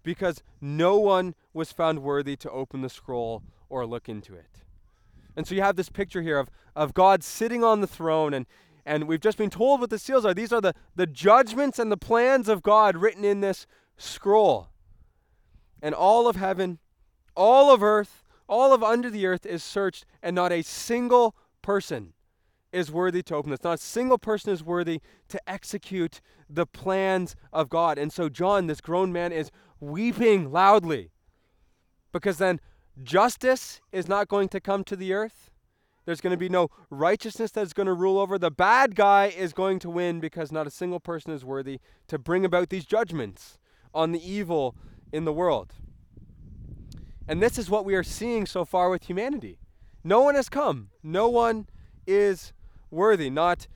because 0.04 0.44
no 0.62 0.98
one 0.98 1.34
was 1.54 1.72
found 1.72 2.04
worthy 2.04 2.36
to 2.38 2.52
open 2.52 2.82
the 2.82 2.90
scroll 2.90 3.44
or 3.70 3.86
look 3.86 4.08
into 4.08 4.36
it. 4.36 4.64
And 5.36 5.48
so 5.48 5.56
you 5.56 5.62
have 5.62 5.76
this 5.76 5.90
picture 5.90 6.22
here 6.22 6.38
of, 6.38 6.50
of 6.76 6.94
God 6.94 7.24
sitting 7.24 7.64
on 7.64 7.82
the 7.82 7.88
throne, 7.88 8.34
and, 8.34 8.46
and 8.86 9.08
we've 9.08 9.20
just 9.20 9.38
been 9.38 9.50
told 9.50 9.82
what 9.82 9.90
the 9.90 9.98
seals 9.98 10.26
are. 10.26 10.34
These 10.34 10.54
are 10.54 10.62
the, 10.62 10.76
the 10.96 11.08
judgments 11.08 11.80
and 11.80 11.92
the 11.92 11.98
plans 11.98 12.48
of 12.50 12.62
God 12.62 12.96
written 12.96 13.26
in 13.26 13.42
this 13.42 13.66
scroll. 13.98 14.70
And 15.82 15.96
all 15.96 16.28
of 16.28 16.36
heaven, 16.36 16.80
all 17.36 17.74
of 17.74 17.82
earth, 17.82 18.24
all 18.48 18.74
of 18.74 18.84
under 18.84 19.10
the 19.10 19.26
earth 19.26 19.46
is 19.46 19.64
searched, 19.64 20.06
and 20.22 20.36
not 20.36 20.52
a 20.52 20.62
single 20.62 21.36
person 21.64 22.14
is 22.72 22.92
worthy 22.92 23.24
to 23.24 23.36
open 23.36 23.52
this. 23.52 23.64
Not 23.64 23.76
a 23.76 23.82
single 23.82 24.18
person 24.18 24.52
is 24.52 24.64
worthy 24.64 25.02
to 25.30 25.40
execute 25.50 26.22
the 26.50 26.66
plans 26.66 27.36
of 27.52 27.70
God. 27.70 27.98
And 27.98 28.14
so 28.14 28.30
John, 28.30 28.68
this 28.68 28.82
grown 28.82 29.12
man, 29.12 29.32
is 29.32 29.50
weeping 29.80 30.52
loudly 30.52 31.12
because 32.12 32.38
then 32.38 32.60
justice 33.02 33.82
is 33.92 34.08
not 34.08 34.28
going 34.28 34.50
to 34.50 34.60
come 34.60 34.84
to 34.86 34.96
the 34.96 35.14
earth. 35.14 35.52
There's 36.06 36.22
going 36.22 36.32
to 36.32 36.38
be 36.38 36.50
no 36.50 36.70
righteousness 36.90 37.52
that's 37.52 37.74
going 37.74 37.88
to 37.88 37.94
rule 37.94 38.20
over. 38.20 38.38
The 38.38 38.52
bad 38.52 38.96
guy 38.96 39.28
is 39.28 39.54
going 39.54 39.80
to 39.80 39.90
win 39.90 40.20
because 40.20 40.52
not 40.52 40.68
a 40.68 40.72
single 40.72 41.00
person 41.00 41.32
is 41.32 41.46
worthy 41.46 41.80
to 42.08 42.20
bring 42.20 42.44
about 42.44 42.70
these 42.70 42.86
judgments 42.86 43.58
on 43.94 44.12
the 44.12 44.30
evil 44.30 44.76
in 45.14 45.26
the 45.26 45.32
world. 45.32 45.74
And 47.28 47.42
this 47.42 47.58
is 47.58 47.70
what 47.70 47.86
we 47.86 47.96
are 47.96 48.04
seeing 48.04 48.46
so 48.46 48.66
far 48.66 48.90
with 48.90 49.04
humanity. 49.04 49.60
No 50.04 50.22
one 50.22 50.36
has 50.36 50.50
come. 50.50 50.90
No 51.02 51.30
one 51.30 51.68
is 52.06 52.54
worthy. 52.92 53.30
Not 53.30 53.68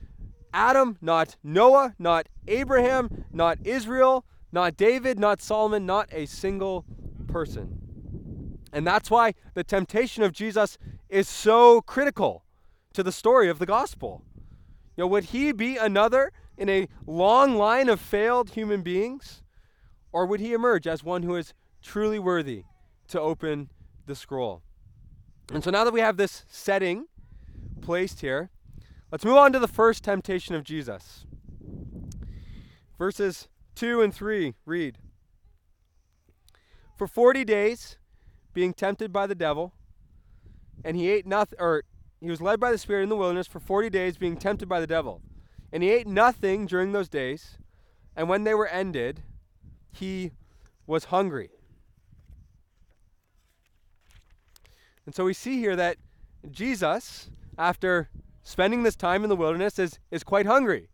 Adam, 0.52 0.98
not 1.00 1.36
Noah, 1.42 1.94
not 1.98 2.28
Abraham, 2.46 3.24
not 3.32 3.58
Israel, 3.64 4.24
not 4.52 4.76
David, 4.76 5.18
not 5.18 5.40
Solomon, 5.40 5.86
not 5.86 6.08
a 6.12 6.26
single 6.26 6.84
person. 7.26 8.58
And 8.72 8.86
that's 8.86 9.10
why 9.10 9.34
the 9.54 9.64
temptation 9.64 10.22
of 10.22 10.32
Jesus 10.32 10.78
is 11.08 11.28
so 11.28 11.80
critical 11.80 12.44
to 12.92 13.02
the 13.02 13.12
story 13.12 13.48
of 13.48 13.58
the 13.58 13.66
gospel. 13.66 14.22
You 14.96 15.04
know, 15.04 15.08
would 15.08 15.24
he 15.24 15.52
be 15.52 15.76
another 15.76 16.32
in 16.56 16.68
a 16.68 16.88
long 17.06 17.56
line 17.56 17.88
of 17.88 18.00
failed 18.00 18.50
human 18.50 18.82
beings? 18.82 19.42
Or 20.12 20.26
would 20.26 20.40
he 20.40 20.52
emerge 20.52 20.86
as 20.86 21.04
one 21.04 21.22
who 21.22 21.36
is 21.36 21.54
truly 21.82 22.18
worthy 22.18 22.64
to 23.08 23.20
open 23.20 23.70
the 24.06 24.14
scroll? 24.14 24.62
And 25.52 25.64
so 25.64 25.70
now 25.70 25.84
that 25.84 25.92
we 25.92 26.00
have 26.00 26.16
this 26.16 26.44
setting 26.48 27.06
placed 27.80 28.20
here, 28.20 28.50
Let's 29.10 29.24
move 29.24 29.38
on 29.38 29.54
to 29.54 29.58
the 29.58 29.68
first 29.68 30.04
temptation 30.04 30.54
of 30.54 30.64
Jesus. 30.64 31.24
Verses 32.98 33.48
2 33.74 34.02
and 34.02 34.14
3 34.14 34.54
read 34.66 34.98
For 36.98 37.06
40 37.06 37.42
days, 37.46 37.96
being 38.52 38.74
tempted 38.74 39.10
by 39.10 39.26
the 39.26 39.34
devil, 39.34 39.72
and 40.84 40.94
he 40.94 41.08
ate 41.08 41.26
nothing, 41.26 41.58
or 41.58 41.84
he 42.20 42.28
was 42.28 42.42
led 42.42 42.60
by 42.60 42.70
the 42.70 42.76
Spirit 42.76 43.04
in 43.04 43.08
the 43.08 43.16
wilderness 43.16 43.46
for 43.46 43.60
40 43.60 43.88
days, 43.88 44.18
being 44.18 44.36
tempted 44.36 44.68
by 44.68 44.78
the 44.78 44.86
devil. 44.86 45.22
And 45.72 45.82
he 45.82 45.90
ate 45.90 46.06
nothing 46.06 46.66
during 46.66 46.92
those 46.92 47.08
days, 47.08 47.56
and 48.14 48.28
when 48.28 48.44
they 48.44 48.52
were 48.52 48.68
ended, 48.68 49.22
he 49.90 50.32
was 50.86 51.04
hungry. 51.04 51.48
And 55.08 55.14
so 55.14 55.24
we 55.24 55.32
see 55.32 55.56
here 55.58 55.74
that 55.74 55.96
Jesus, 56.50 57.30
after 57.56 58.10
spending 58.42 58.82
this 58.82 58.94
time 58.94 59.22
in 59.22 59.30
the 59.30 59.36
wilderness 59.36 59.78
is, 59.78 59.98
is 60.10 60.22
quite 60.22 60.44
hungry. 60.44 60.90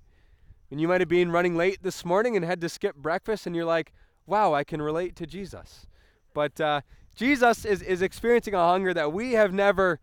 And 0.71 0.81
you 0.81 0.87
might 0.87 1.01
have 1.01 1.09
been 1.09 1.33
running 1.33 1.57
late 1.57 1.83
this 1.83 2.05
morning 2.05 2.37
and 2.37 2.45
had 2.45 2.61
to 2.61 2.69
skip 2.69 2.95
breakfast, 2.95 3.45
and 3.45 3.57
you're 3.57 3.65
like, 3.65 3.93
wow, 4.25 4.55
I 4.55 4.63
can 4.63 4.81
relate 4.81 5.17
to 5.17 5.27
Jesus. 5.27 5.89
But 6.33 6.61
uh, 6.61 6.83
Jesus 7.17 7.65
is, 7.65 7.83
is 7.83 8.03
experiencing 8.03 8.55
a 8.55 8.59
hunger 8.59 8.95
that 8.95 9.13
we 9.13 9.33
have 9.33 9.53
never 9.53 9.99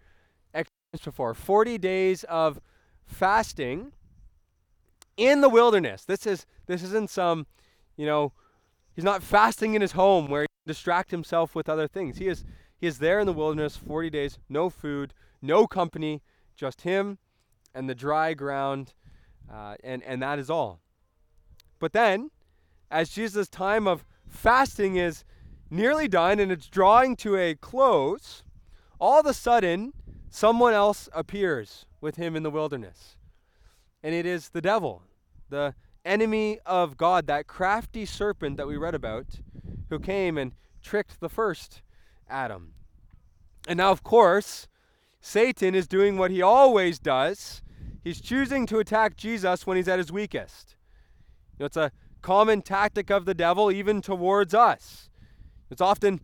experienced 0.53 1.05
before 1.05 1.33
40 1.33 1.77
days 1.77 2.25
of 2.25 2.59
fasting 3.05 3.93
in 5.15 5.39
the 5.39 5.47
wilderness. 5.47 6.03
This, 6.03 6.27
is, 6.27 6.45
this 6.65 6.83
isn't 6.83 7.09
some, 7.09 7.47
you 7.95 8.05
know, 8.05 8.33
he's 8.93 9.05
not 9.05 9.23
fasting 9.23 9.73
in 9.73 9.81
his 9.81 9.93
home 9.93 10.27
where 10.27 10.41
he 10.41 10.47
can 10.47 10.73
distract 10.73 11.11
himself 11.11 11.55
with 11.55 11.69
other 11.69 11.87
things. 11.87 12.17
He 12.17 12.27
is, 12.27 12.43
he 12.81 12.87
is 12.87 12.97
there 12.97 13.19
in 13.19 13.27
the 13.27 13.33
wilderness 13.33 13.77
40 13.77 14.09
days, 14.09 14.39
no 14.49 14.71
food, 14.71 15.13
no 15.39 15.67
company, 15.67 16.23
just 16.55 16.81
him 16.81 17.19
and 17.75 17.87
the 17.87 17.93
dry 17.93 18.33
ground, 18.33 18.93
uh, 19.53 19.75
and, 19.83 20.01
and 20.01 20.19
that 20.23 20.39
is 20.39 20.49
all. 20.49 20.81
But 21.79 21.93
then, 21.93 22.31
as 22.89 23.09
Jesus' 23.09 23.47
time 23.47 23.87
of 23.87 24.03
fasting 24.27 24.95
is 24.95 25.23
nearly 25.69 26.07
done 26.07 26.39
and 26.39 26.51
it's 26.51 26.67
drawing 26.67 27.15
to 27.17 27.35
a 27.35 27.53
close, 27.53 28.43
all 28.99 29.19
of 29.19 29.27
a 29.27 29.33
sudden, 29.33 29.93
someone 30.31 30.73
else 30.73 31.07
appears 31.13 31.85
with 32.01 32.15
him 32.15 32.35
in 32.35 32.41
the 32.41 32.49
wilderness. 32.49 33.15
and 34.03 34.15
it 34.15 34.25
is 34.25 34.49
the 34.49 34.61
devil, 34.61 35.03
the 35.49 35.75
enemy 36.03 36.57
of 36.65 36.97
God, 36.97 37.27
that 37.27 37.45
crafty 37.45 38.07
serpent 38.07 38.57
that 38.57 38.65
we 38.65 38.75
read 38.75 38.95
about, 38.95 39.27
who 39.89 39.99
came 39.99 40.39
and 40.39 40.53
tricked 40.81 41.19
the 41.19 41.29
first 41.29 41.83
Adam. 42.31 42.73
And 43.67 43.77
now, 43.77 43.91
of 43.91 44.03
course, 44.03 44.67
Satan 45.19 45.75
is 45.75 45.87
doing 45.87 46.17
what 46.17 46.31
he 46.31 46.41
always 46.41 46.97
does. 46.97 47.61
He's 48.03 48.19
choosing 48.19 48.65
to 48.67 48.79
attack 48.79 49.15
Jesus 49.15 49.67
when 49.67 49.77
he's 49.77 49.87
at 49.87 49.99
his 49.99 50.11
weakest. 50.11 50.75
You 51.53 51.63
know, 51.63 51.65
it's 51.67 51.77
a 51.77 51.91
common 52.21 52.61
tactic 52.61 53.11
of 53.11 53.25
the 53.25 53.33
devil, 53.33 53.71
even 53.71 54.01
towards 54.01 54.53
us. 54.53 55.09
It's 55.69 55.81
often 55.81 56.21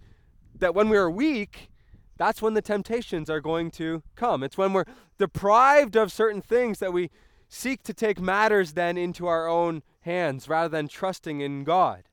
that 0.58 0.74
when 0.74 0.90
we 0.90 0.98
are 0.98 1.10
weak, 1.10 1.70
that's 2.18 2.42
when 2.42 2.56
the 2.56 2.62
temptations 2.62 3.30
are 3.30 3.40
going 3.40 3.70
to 3.72 4.02
come. 4.16 4.42
It's 4.44 4.58
when 4.58 4.74
we're 4.74 4.86
deprived 5.20 5.96
of 5.96 6.12
certain 6.12 6.42
things 6.42 6.80
that 6.80 6.94
we 6.94 7.12
seek 7.48 7.84
to 7.84 7.94
take 7.94 8.20
matters 8.20 8.74
then 8.74 8.98
into 8.98 9.28
our 9.28 9.48
own 9.48 9.84
hands 10.02 10.50
rather 10.50 10.70
than 10.70 10.88
trusting 10.88 11.42
in 11.42 11.64
God. 11.64 12.04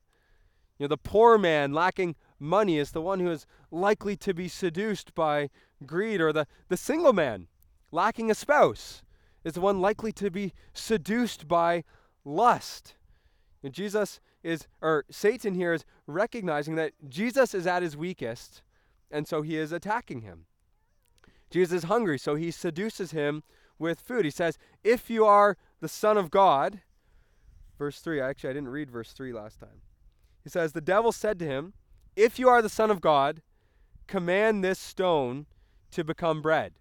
You 0.79 0.85
know, 0.85 0.89
the 0.89 0.99
poor 0.99 1.39
man 1.39 1.73
lacking 1.73 2.17
money 2.39 2.79
is 2.79 2.91
the 2.91 3.01
one 3.01 3.21
who 3.21 3.31
is 3.31 3.47
likely 3.75 4.17
to 4.17 4.33
be 4.33 4.49
seduced 4.49 5.15
by 5.15 5.51
greed, 5.85 6.21
or 6.21 6.33
the, 6.33 6.47
the 6.69 6.77
single 6.77 7.13
man 7.13 7.49
lacking 7.91 8.31
a 8.31 8.35
spouse 8.35 9.03
is 9.45 9.55
the 9.55 9.61
one 9.61 9.81
likely 9.81 10.13
to 10.13 10.31
be 10.31 10.53
seduced 10.73 11.47
by 11.47 11.85
lust. 12.25 12.95
And 13.63 13.73
Jesus 13.73 14.21
is, 14.43 14.67
or 14.81 15.05
Satan 15.11 15.55
here 15.55 15.73
is 15.73 15.85
recognizing 16.07 16.75
that 16.77 16.93
Jesus 17.09 17.55
is 17.55 17.67
at 17.67 17.83
his 17.83 17.97
weakest, 17.97 18.63
and 19.11 19.27
so 19.29 19.43
he 19.43 19.57
is 19.57 19.73
attacking 19.73 20.23
him. 20.23 20.47
Jesus 21.51 21.85
is 21.85 21.85
hungry, 21.85 22.19
so 22.19 22.35
he 22.35 22.51
seduces 22.51 23.13
him 23.13 23.43
with 23.79 24.01
food. 24.01 24.25
He 24.25 24.31
says, 24.31 24.59
If 24.83 25.09
you 25.09 25.25
are 25.25 25.57
the 25.81 25.89
Son 25.89 26.17
of 26.17 26.31
God, 26.31 26.81
verse 27.79 28.01
3, 28.01 28.21
actually, 28.21 28.51
I 28.51 28.55
didn't 28.55 28.69
read 28.69 28.91
verse 28.91 29.13
3 29.13 29.33
last 29.33 29.61
time. 29.61 29.83
He 30.43 30.51
says, 30.51 30.73
The 30.73 30.81
devil 30.81 31.13
said 31.13 31.39
to 31.39 31.47
him, 31.47 31.75
If 32.17 32.39
you 32.39 32.49
are 32.49 32.61
the 32.61 32.69
Son 32.69 32.91
of 32.91 33.01
God, 33.01 33.41
command 34.07 34.63
this 34.63 34.79
stone 34.79 35.47
to 35.91 36.05
become 36.05 36.43
bread. 36.43 36.75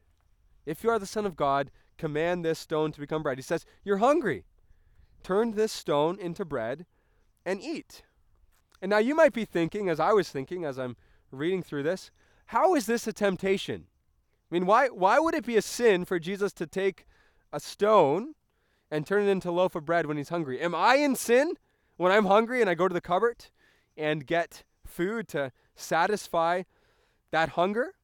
If 0.65 0.84
you 0.84 0.89
are 0.89 1.00
the 1.00 1.06
Son 1.06 1.25
of 1.25 1.36
God, 1.36 1.72
command 1.98 2.44
this 2.44 2.60
stone 2.60 2.92
to 2.92 3.00
become 3.00 3.24
bread. 3.24 3.38
He 3.38 3.44
says, 3.44 3.65
You're 3.84 3.98
hungry. 3.98 4.46
Turn 5.24 5.51
this 5.51 5.72
stone 5.72 6.20
into 6.20 6.44
bread 6.44 6.86
and 7.46 7.62
eat. 7.62 8.03
And 8.82 8.89
now 8.89 8.98
you 8.98 9.15
might 9.15 9.34
be 9.34 9.46
thinking, 9.46 9.89
as 9.89 10.00
I 10.00 10.12
was 10.12 10.30
thinking 10.30 10.65
as 10.65 10.77
I'm 10.77 10.98
reading 11.32 11.63
through 11.63 11.84
this, 11.84 12.12
how 12.48 12.75
is 12.75 12.86
this 12.86 13.08
a 13.08 13.13
temptation? 13.13 13.86
I 14.51 14.53
mean, 14.53 14.65
why, 14.65 14.88
why 14.89 15.20
would 15.20 15.34
it 15.34 15.46
be 15.46 15.56
a 15.56 15.62
sin 15.62 16.06
for 16.06 16.20
Jesus 16.20 16.51
to 16.53 16.68
take 16.68 17.08
a 17.51 17.60
stone 17.60 18.36
and 18.92 19.08
turn 19.08 19.24
it 19.24 19.32
into 19.32 19.50
a 19.50 19.51
loaf 19.51 19.75
of 19.75 19.86
bread 19.86 20.06
when 20.06 20.18
he's 20.18 20.30
hungry? 20.30 20.60
Am 20.60 20.75
I 20.75 20.96
in 20.96 21.15
sin 21.15 21.53
when 21.96 22.12
I'm 22.12 22.25
hungry 22.25 22.60
and 22.60 22.70
I 22.70 22.74
go 22.74 22.88
to 22.88 22.94
the 22.94 23.01
cupboard 23.01 23.46
and 23.96 24.27
get 24.27 24.63
food 24.86 25.27
to 25.30 25.51
satisfy 25.75 26.63
that 27.33 27.49
hunger? 27.49 27.95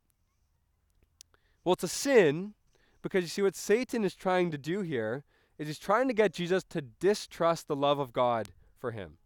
Well, 1.63 1.73
it's 1.73 1.83
a 1.83 1.87
sin 1.87 2.55
because 3.01 3.21
you 3.21 3.29
see 3.29 3.41
what 3.43 3.55
Satan 3.55 4.03
is 4.03 4.15
trying 4.15 4.49
to 4.51 4.57
do 4.57 4.81
here 4.81 5.23
is 5.57 5.67
he's 5.67 5.79
trying 5.79 6.07
to 6.07 6.13
get 6.13 6.33
Jesus 6.33 6.63
to 6.65 6.81
distrust 6.81 7.67
the 7.67 7.75
love 7.75 7.99
of 7.99 8.11
God 8.11 8.49
for 8.77 8.91
him. 8.91 9.17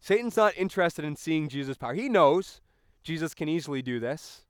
Satan's 0.00 0.36
not 0.36 0.56
interested 0.56 1.04
in 1.04 1.14
seeing 1.14 1.48
Jesus' 1.48 1.76
power. 1.76 1.94
He 1.94 2.08
knows 2.08 2.60
Jesus 3.04 3.32
can 3.32 3.48
easily 3.48 3.80
do 3.80 4.00
this. 4.00 4.42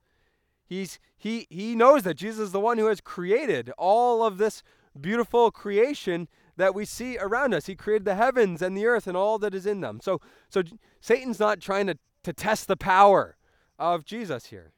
He's, 0.64 0.98
he, 1.18 1.46
he 1.50 1.76
knows 1.76 2.04
that 2.04 2.14
Jesus 2.14 2.40
is 2.40 2.52
the 2.52 2.60
one 2.60 2.78
who 2.78 2.86
has 2.86 3.02
created 3.02 3.70
all 3.76 4.24
of 4.24 4.38
this 4.38 4.62
beautiful 4.98 5.50
creation 5.50 6.28
that 6.56 6.74
we 6.74 6.86
see 6.86 7.18
around 7.18 7.52
us. 7.52 7.66
He 7.66 7.74
created 7.74 8.06
the 8.06 8.14
heavens 8.14 8.62
and 8.62 8.74
the 8.74 8.86
earth 8.86 9.06
and 9.06 9.18
all 9.18 9.38
that 9.38 9.54
is 9.54 9.66
in 9.66 9.82
them. 9.82 10.00
So, 10.02 10.22
so 10.48 10.62
Satan's 11.02 11.40
not 11.40 11.60
trying 11.60 11.88
to, 11.88 11.98
to 12.22 12.32
test 12.32 12.68
the 12.68 12.76
power 12.76 13.37
of 13.78 14.04
Jesus 14.04 14.46
here. 14.46 14.72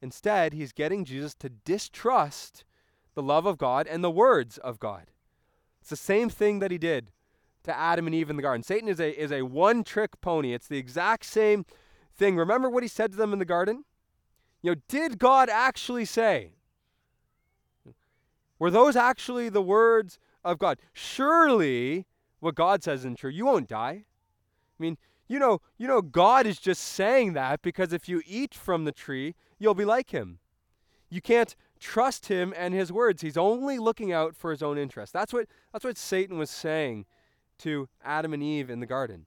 Instead, 0.00 0.52
he's 0.52 0.72
getting 0.72 1.04
Jesus 1.04 1.34
to 1.36 1.48
distrust 1.48 2.64
the 3.14 3.22
love 3.22 3.46
of 3.46 3.58
God 3.58 3.86
and 3.86 4.02
the 4.02 4.10
words 4.10 4.58
of 4.58 4.80
God. 4.80 5.04
It's 5.80 5.90
the 5.90 5.96
same 5.96 6.28
thing 6.28 6.58
that 6.58 6.70
he 6.70 6.78
did 6.78 7.12
to 7.64 7.76
Adam 7.76 8.06
and 8.06 8.14
Eve 8.14 8.30
in 8.30 8.36
the 8.36 8.42
garden. 8.42 8.62
Satan 8.62 8.88
is 8.88 9.00
a, 9.00 9.18
is 9.20 9.30
a 9.30 9.42
one 9.42 9.84
trick 9.84 10.20
pony. 10.20 10.52
It's 10.52 10.68
the 10.68 10.78
exact 10.78 11.24
same 11.24 11.64
thing. 12.16 12.36
Remember 12.36 12.68
what 12.68 12.82
he 12.82 12.88
said 12.88 13.12
to 13.12 13.18
them 13.18 13.32
in 13.32 13.38
the 13.38 13.44
garden? 13.44 13.84
You 14.62 14.72
know, 14.72 14.80
did 14.88 15.18
God 15.18 15.48
actually 15.48 16.04
say? 16.04 16.52
Were 18.58 18.70
those 18.70 18.94
actually 18.96 19.48
the 19.48 19.62
words 19.62 20.18
of 20.44 20.58
God? 20.58 20.78
Surely 20.92 22.06
what 22.40 22.54
God 22.54 22.82
says 22.82 23.00
isn't 23.00 23.18
true. 23.18 23.30
You 23.30 23.44
won't 23.44 23.68
die. 23.68 24.04
I 24.04 24.82
mean, 24.82 24.98
you 25.32 25.38
know, 25.38 25.62
you 25.78 25.88
know, 25.88 26.02
God 26.02 26.46
is 26.46 26.58
just 26.58 26.82
saying 26.82 27.32
that 27.32 27.62
because 27.62 27.94
if 27.94 28.06
you 28.06 28.20
eat 28.26 28.54
from 28.54 28.84
the 28.84 28.92
tree, 28.92 29.34
you'll 29.58 29.72
be 29.72 29.86
like 29.86 30.10
him. 30.10 30.40
You 31.08 31.22
can't 31.22 31.56
trust 31.80 32.26
him 32.26 32.52
and 32.54 32.74
his 32.74 32.92
words. 32.92 33.22
He's 33.22 33.38
only 33.38 33.78
looking 33.78 34.12
out 34.12 34.36
for 34.36 34.50
his 34.50 34.62
own 34.62 34.76
interest. 34.76 35.10
That's 35.14 35.32
what 35.32 35.46
that's 35.72 35.86
what 35.86 35.96
Satan 35.96 36.36
was 36.36 36.50
saying 36.50 37.06
to 37.60 37.88
Adam 38.04 38.34
and 38.34 38.42
Eve 38.42 38.68
in 38.68 38.80
the 38.80 38.86
garden. 38.86 39.24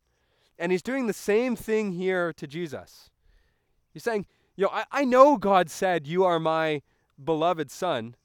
And 0.60 0.72
he's 0.72 0.84
doing 0.84 1.08
the 1.08 1.14
same 1.14 1.56
thing 1.56 1.94
here 1.94 2.32
to 2.34 2.46
Jesus. 2.46 3.10
He's 3.92 4.04
saying, 4.04 4.28
you 4.56 4.66
know, 4.66 4.72
I, 4.72 4.86
I 4.92 5.06
know 5.06 5.38
God 5.38 5.72
said, 5.72 6.06
You 6.06 6.24
are 6.24 6.40
my 6.40 6.84
beloved 7.24 7.72
son, 7.72 8.16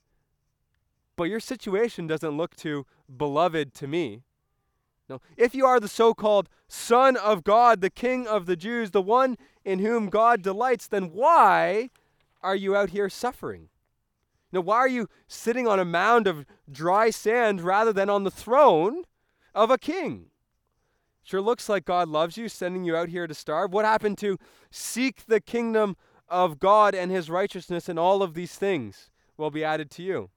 but 1.17 1.25
your 1.25 1.41
situation 1.41 2.07
doesn't 2.07 2.37
look 2.37 2.57
too 2.57 2.85
beloved 3.17 3.73
to 3.77 3.87
me. 3.87 4.23
No. 5.11 5.21
If 5.37 5.57
you 5.57 5.67
are 5.67 5.81
the 5.81 5.89
so 5.89 6.15
called 6.15 6.49
Son 6.69 7.17
of 7.17 7.43
God, 7.43 7.81
the 7.81 7.91
King 7.91 8.29
of 8.29 8.47
the 8.47 8.55
Jews, 8.55 8.93
the 8.93 9.03
one 9.03 9.37
in 9.65 9.81
whom 9.81 10.09
God 10.09 10.41
delights, 10.41 10.87
then 10.87 11.11
why 11.11 11.91
are 12.43 12.55
you 12.55 12.77
out 12.77 12.91
here 12.91 13.11
suffering? 13.11 13.71
Now, 14.53 14.61
why 14.61 14.77
are 14.77 14.89
you 14.89 15.09
sitting 15.27 15.67
on 15.67 15.81
a 15.81 15.85
mound 15.85 16.29
of 16.29 16.47
dry 16.71 17.11
sand 17.11 17.61
rather 17.61 17.93
than 17.93 18.09
on 18.09 18.23
the 18.23 18.31
throne 18.31 19.03
of 19.53 19.69
a 19.69 19.79
king? 19.79 20.27
Sure 21.25 21.41
looks 21.41 21.69
like 21.69 21.85
God 21.85 22.09
loves 22.09 22.37
you, 22.37 22.49
sending 22.49 22.85
you 22.85 22.95
out 22.95 23.09
here 23.09 23.27
to 23.27 23.35
starve. 23.35 23.73
What 23.73 23.85
happened 23.85 24.17
to 24.19 24.39
seek 24.71 25.27
the 25.27 25.41
kingdom 25.41 25.97
of 26.29 26.61
God 26.61 26.95
and 26.95 27.11
his 27.11 27.29
righteousness, 27.29 27.89
and 27.89 27.99
all 27.99 28.23
of 28.23 28.35
these 28.35 28.55
things 28.55 29.11
will 29.37 29.51
be 29.51 29.65
added 29.65 29.91
to 29.93 30.05
you? 30.05 30.31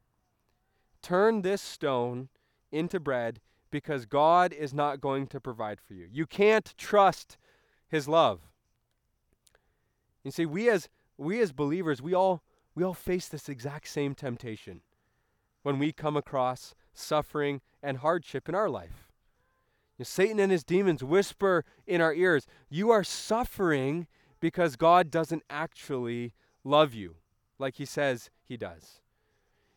Turn 1.03 1.43
this 1.43 1.61
stone 1.61 2.29
into 2.71 2.99
bread 2.99 3.39
because 3.73 4.05
God 4.05 4.53
is 4.53 4.71
not 4.71 5.01
going 5.01 5.25
to 5.25 5.41
provide 5.41 5.81
for 5.81 5.95
you. 5.95 6.07
You 6.11 6.27
can't 6.27 6.75
trust 6.77 7.37
his 7.89 8.07
love. 8.07 8.41
You 10.23 10.29
see, 10.29 10.45
we 10.45 10.69
as 10.69 10.89
we 11.17 11.41
as 11.41 11.51
believers, 11.51 11.99
we 11.99 12.13
all 12.13 12.43
we 12.75 12.83
all 12.83 12.93
face 12.93 13.27
this 13.27 13.49
exact 13.49 13.87
same 13.87 14.13
temptation 14.13 14.81
when 15.63 15.79
we 15.79 15.91
come 15.91 16.15
across 16.15 16.75
suffering 16.93 17.61
and 17.81 17.97
hardship 17.97 18.47
in 18.47 18.53
our 18.53 18.69
life. 18.69 19.11
You 19.97 20.03
know, 20.03 20.05
Satan 20.05 20.39
and 20.39 20.51
his 20.51 20.63
demons 20.63 21.03
whisper 21.03 21.65
in 21.87 21.99
our 21.99 22.13
ears, 22.13 22.45
You 22.69 22.91
are 22.91 23.03
suffering 23.03 24.05
because 24.39 24.75
God 24.75 25.09
doesn't 25.09 25.41
actually 25.49 26.35
love 26.63 26.93
you 26.93 27.15
like 27.57 27.77
he 27.77 27.85
says 27.85 28.29
he 28.43 28.55
does. 28.55 29.01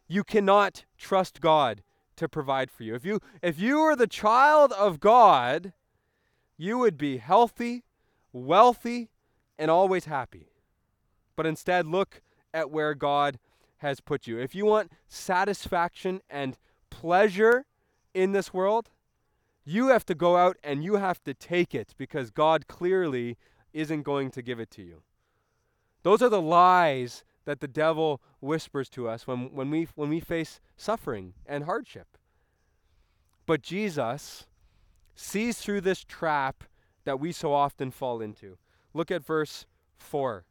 You 0.06 0.22
cannot 0.22 0.84
trust 0.98 1.40
God 1.40 1.82
to 2.16 2.28
provide 2.28 2.70
for 2.70 2.82
you. 2.82 2.94
If 2.94 3.04
you 3.04 3.20
if 3.42 3.58
you 3.58 3.80
were 3.80 3.96
the 3.96 4.06
child 4.06 4.72
of 4.72 5.00
God, 5.00 5.72
you 6.56 6.78
would 6.78 6.96
be 6.96 7.18
healthy, 7.18 7.84
wealthy, 8.32 9.10
and 9.58 9.70
always 9.70 10.06
happy. 10.06 10.48
But 11.34 11.46
instead 11.46 11.86
look 11.86 12.22
at 12.52 12.70
where 12.70 12.94
God 12.94 13.38
has 13.78 14.00
put 14.00 14.26
you. 14.26 14.38
If 14.38 14.54
you 14.54 14.64
want 14.64 14.92
satisfaction 15.06 16.22
and 16.30 16.56
pleasure 16.90 17.66
in 18.14 18.32
this 18.32 18.54
world, 18.54 18.90
you 19.64 19.88
have 19.88 20.06
to 20.06 20.14
go 20.14 20.36
out 20.36 20.56
and 20.64 20.82
you 20.82 20.96
have 20.96 21.22
to 21.24 21.34
take 21.34 21.74
it 21.74 21.94
because 21.98 22.30
God 22.30 22.66
clearly 22.68 23.36
isn't 23.74 24.02
going 24.02 24.30
to 24.30 24.42
give 24.42 24.58
it 24.58 24.70
to 24.72 24.82
you. 24.82 25.02
Those 26.02 26.22
are 26.22 26.28
the 26.28 26.40
lies 26.40 27.24
that 27.46 27.60
the 27.60 27.68
devil 27.68 28.20
whispers 28.40 28.90
to 28.90 29.08
us 29.08 29.26
when, 29.26 29.52
when, 29.54 29.70
we, 29.70 29.88
when 29.94 30.10
we 30.10 30.20
face 30.20 30.60
suffering 30.76 31.32
and 31.46 31.64
hardship. 31.64 32.18
But 33.46 33.62
Jesus 33.62 34.46
sees 35.14 35.58
through 35.58 35.80
this 35.80 36.04
trap 36.04 36.64
that 37.04 37.18
we 37.18 37.32
so 37.32 37.52
often 37.52 37.90
fall 37.90 38.20
into. 38.20 38.58
Look 38.92 39.10
at 39.10 39.24
verse 39.24 39.64
4. 39.96 40.44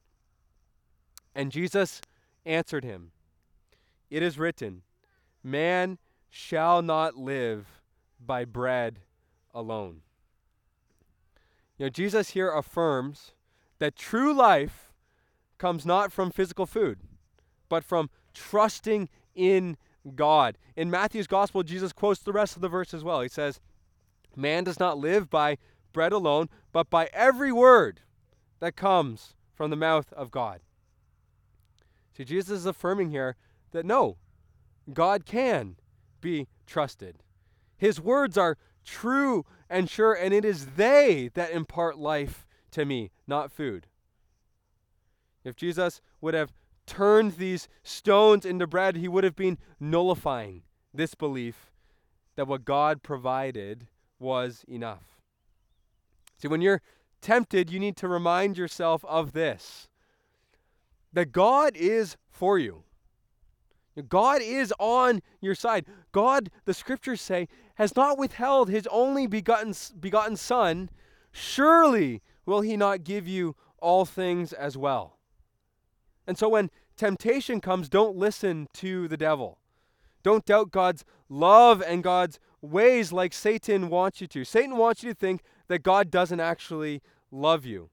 And 1.36 1.52
Jesus 1.52 2.02
answered 2.46 2.86
him, 2.86 3.12
It 4.10 4.24
is 4.24 4.40
written, 4.40 4.82
Man 5.44 6.00
shall 6.30 6.82
not 6.82 7.18
live 7.18 7.82
by 8.26 8.46
bread 8.46 9.00
alone. 9.54 10.02
You 11.78 11.88
know, 11.88 11.90
Jesus 11.90 12.30
here 12.30 12.52
affirms 12.52 13.34
that 13.80 13.98
true 13.98 14.34
life 14.34 14.85
comes 15.58 15.86
not 15.86 16.12
from 16.12 16.32
physical 16.32 16.66
food, 16.66 17.00
but 17.70 17.84
from 17.84 18.10
trusting 18.34 19.10
in 19.34 19.78
God. 20.16 20.58
In 20.76 20.92
Matthew's 20.92 21.28
gospel, 21.28 21.64
Jesus 21.64 21.94
quotes 21.94 22.22
the 22.22 22.34
rest 22.34 22.56
of 22.56 22.62
the 22.62 22.70
verse 22.70 22.94
as 22.94 23.04
well. 23.04 23.22
He 23.22 23.30
says, 23.30 23.60
Man 24.36 24.64
does 24.64 24.80
not 24.80 24.98
live 24.98 25.30
by 25.30 25.58
bread 25.94 26.12
alone, 26.12 26.50
but 26.72 26.90
by 26.90 27.10
every 27.14 27.52
word 27.52 28.02
that 28.60 28.76
comes 28.76 29.34
from 29.54 29.70
the 29.70 29.76
mouth 29.76 30.12
of 30.14 30.32
God. 30.32 30.60
See, 32.16 32.26
Jesus 32.26 32.60
is 32.60 32.66
affirming 32.66 33.12
here 33.12 33.36
that 33.72 33.86
no, 33.86 34.18
God 34.94 35.26
can 35.26 35.78
be 36.22 36.48
trusted. 36.66 37.18
His 37.78 38.00
words 38.00 38.38
are 38.38 38.58
true 38.84 39.46
and 39.70 39.90
sure, 39.90 40.14
and 40.14 40.34
it 40.34 40.46
is 40.46 40.66
they 40.76 41.30
that 41.34 41.52
impart 41.52 41.98
life 41.98 42.46
to 42.72 42.86
me, 42.86 43.12
not 43.28 43.52
food. 43.52 43.88
If 45.46 45.56
Jesus 45.56 46.02
would 46.20 46.34
have 46.34 46.52
turned 46.86 47.34
these 47.34 47.70
stones 47.84 48.46
into 48.46 48.68
bread, 48.68 48.96
he 48.98 49.08
would 49.08 49.24
have 49.24 49.36
been 49.36 49.58
nullifying 49.80 50.64
this 50.94 51.16
belief 51.16 51.72
that 52.36 52.48
what 52.48 52.66
God 52.66 53.04
provided 53.04 53.88
was 54.20 54.66
enough. 54.68 55.22
See, 56.38 56.48
when 56.48 56.62
you're 56.62 56.82
tempted, 57.22 57.70
you 57.70 57.80
need 57.80 57.96
to 57.98 58.08
remind 58.08 58.58
yourself 58.58 59.06
of 59.06 59.32
this 59.32 59.88
that 61.14 61.32
God 61.32 61.78
is 61.78 62.18
for 62.30 62.60
you. 62.60 62.84
God 64.10 64.42
is 64.42 64.74
on 64.80 65.22
your 65.40 65.56
side. 65.56 65.86
God, 66.12 66.50
the 66.66 66.74
scriptures 66.74 67.22
say, 67.22 67.48
has 67.76 67.96
not 67.96 68.18
withheld 68.18 68.70
his 68.70 68.86
only 68.92 69.26
begotten, 69.26 69.74
begotten 69.98 70.36
Son. 70.36 70.90
Surely 71.32 72.22
will 72.46 72.60
he 72.60 72.76
not 72.76 73.06
give 73.06 73.30
you 73.30 73.56
all 73.80 74.04
things 74.04 74.52
as 74.52 74.78
well. 74.78 75.15
And 76.28 76.38
so 76.38 76.50
when 76.50 76.70
temptation 76.98 77.62
comes, 77.62 77.90
don't 77.90 78.16
listen 78.16 78.68
to 78.74 79.08
the 79.08 79.18
devil. 79.18 79.60
Don't 80.24 80.46
doubt 80.46 80.72
God's 80.72 81.06
love 81.30 81.82
and 81.82 82.04
God's 82.04 82.40
ways 82.62 83.12
like 83.12 83.34
Satan 83.34 83.90
wants 83.90 84.22
you 84.22 84.28
to. 84.28 84.44
Satan 84.44 84.78
wants 84.78 85.04
you 85.04 85.12
to 85.12 85.20
think 85.20 85.42
that 85.68 85.84
God 85.84 86.10
doesn't 86.10 86.40
actually 86.40 87.02
love 87.32 87.66
you. 87.66 87.90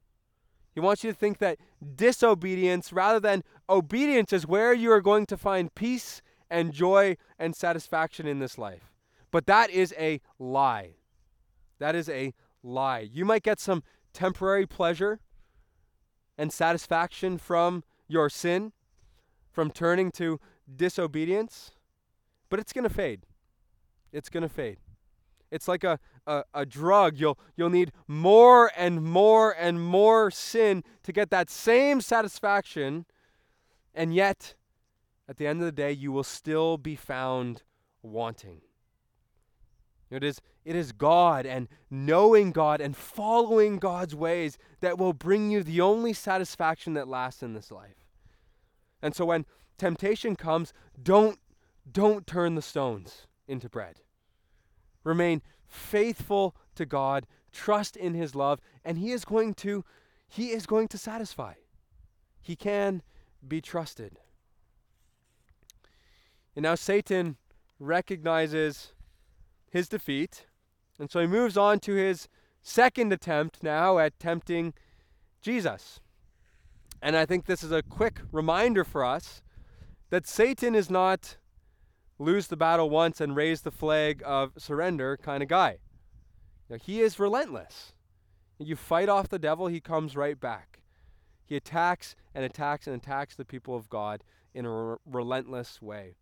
He 0.74 0.80
wants 0.80 1.04
you 1.04 1.12
to 1.12 1.16
think 1.16 1.38
that 1.38 1.58
disobedience 1.94 2.92
rather 2.92 3.20
than 3.20 3.44
obedience 3.68 4.32
is 4.32 4.46
where 4.46 4.72
you 4.72 4.90
are 4.90 5.02
going 5.02 5.26
to 5.26 5.36
find 5.36 5.74
peace 5.74 6.22
and 6.50 6.72
joy 6.72 7.16
and 7.38 7.54
satisfaction 7.54 8.26
in 8.26 8.38
this 8.38 8.56
life. 8.56 8.92
But 9.30 9.46
that 9.46 9.70
is 9.70 9.94
a 9.98 10.20
lie. 10.38 10.92
That 11.78 11.94
is 11.94 12.08
a 12.08 12.32
lie. 12.62 13.00
You 13.00 13.24
might 13.24 13.42
get 13.42 13.60
some 13.60 13.82
temporary 14.12 14.66
pleasure 14.66 15.20
and 16.38 16.52
satisfaction 16.52 17.38
from 17.38 17.84
your 18.08 18.28
sin, 18.28 18.72
from 19.50 19.70
turning 19.70 20.10
to 20.12 20.40
disobedience, 20.74 21.72
but 22.48 22.58
it's 22.58 22.72
going 22.72 22.84
to 22.84 22.94
fade. 22.94 23.20
It's 24.12 24.28
going 24.28 24.42
to 24.42 24.48
fade. 24.48 24.78
It's 25.50 25.68
like 25.68 25.84
a, 25.84 25.98
a, 26.26 26.44
a, 26.54 26.64
drug. 26.64 27.18
You'll, 27.18 27.38
you'll 27.56 27.70
need 27.70 27.92
more 28.08 28.70
and 28.76 29.02
more 29.02 29.52
and 29.52 29.84
more 29.84 30.30
sin 30.30 30.82
to 31.02 31.12
get 31.12 31.28
that 31.30 31.50
same 31.50 32.00
satisfaction. 32.00 33.04
And 33.94 34.14
yet, 34.14 34.54
at 35.28 35.36
the 35.36 35.46
end 35.46 35.60
of 35.60 35.66
the 35.66 35.72
day, 35.72 35.92
you 35.92 36.10
will 36.10 36.24
still 36.24 36.78
be 36.78 36.96
found 36.96 37.62
wanting. 38.02 38.62
It 40.12 40.22
is, 40.22 40.40
it 40.64 40.76
is 40.76 40.92
God 40.92 41.46
and 41.46 41.68
knowing 41.90 42.52
God 42.52 42.80
and 42.80 42.96
following 42.96 43.78
God's 43.78 44.14
ways 44.14 44.58
that 44.80 44.98
will 44.98 45.14
bring 45.14 45.50
you 45.50 45.62
the 45.62 45.80
only 45.80 46.12
satisfaction 46.12 46.94
that 46.94 47.08
lasts 47.08 47.42
in 47.42 47.54
this 47.54 47.70
life. 47.70 48.06
And 49.00 49.14
so 49.14 49.24
when 49.24 49.46
temptation 49.78 50.36
comes, 50.36 50.72
don't, 51.02 51.38
don't 51.90 52.26
turn 52.26 52.54
the 52.54 52.62
stones 52.62 53.26
into 53.48 53.68
bread. 53.68 54.00
Remain 55.02 55.42
faithful 55.66 56.54
to 56.74 56.84
God, 56.84 57.26
trust 57.50 57.96
in 57.96 58.14
his 58.14 58.34
love, 58.34 58.60
and 58.84 58.98
he 58.98 59.12
is 59.12 59.24
going 59.24 59.54
to 59.54 59.84
he 60.28 60.52
is 60.52 60.64
going 60.64 60.88
to 60.88 60.96
satisfy. 60.96 61.54
He 62.40 62.56
can 62.56 63.02
be 63.46 63.60
trusted. 63.60 64.16
And 66.56 66.62
now 66.62 66.74
Satan 66.74 67.36
recognizes 67.78 68.94
his 69.72 69.88
defeat, 69.88 70.46
and 70.98 71.10
so 71.10 71.20
he 71.20 71.26
moves 71.26 71.56
on 71.56 71.80
to 71.80 71.94
his 71.94 72.28
second 72.60 73.12
attempt 73.12 73.62
now 73.62 73.98
at 73.98 74.18
tempting 74.20 74.74
Jesus. 75.40 76.00
And 77.00 77.16
I 77.16 77.26
think 77.26 77.46
this 77.46 77.64
is 77.64 77.72
a 77.72 77.82
quick 77.82 78.20
reminder 78.30 78.84
for 78.84 79.02
us 79.04 79.42
that 80.10 80.26
Satan 80.26 80.74
is 80.74 80.90
not 80.90 81.38
lose 82.18 82.48
the 82.48 82.56
battle 82.56 82.90
once 82.90 83.20
and 83.20 83.34
raise 83.34 83.62
the 83.62 83.70
flag 83.70 84.22
of 84.24 84.52
surrender 84.58 85.16
kind 85.16 85.42
of 85.42 85.48
guy. 85.48 85.78
Now, 86.68 86.76
he 86.76 87.00
is 87.00 87.18
relentless. 87.18 87.94
You 88.58 88.76
fight 88.76 89.08
off 89.08 89.28
the 89.28 89.38
devil, 89.38 89.66
he 89.66 89.80
comes 89.80 90.14
right 90.14 90.38
back. 90.38 90.80
He 91.44 91.56
attacks 91.56 92.14
and 92.34 92.44
attacks 92.44 92.86
and 92.86 92.94
attacks 92.94 93.34
the 93.34 93.44
people 93.44 93.74
of 93.74 93.88
God 93.88 94.22
in 94.54 94.66
a 94.66 94.70
re- 94.70 94.96
relentless 95.04 95.82
way. 95.82 96.16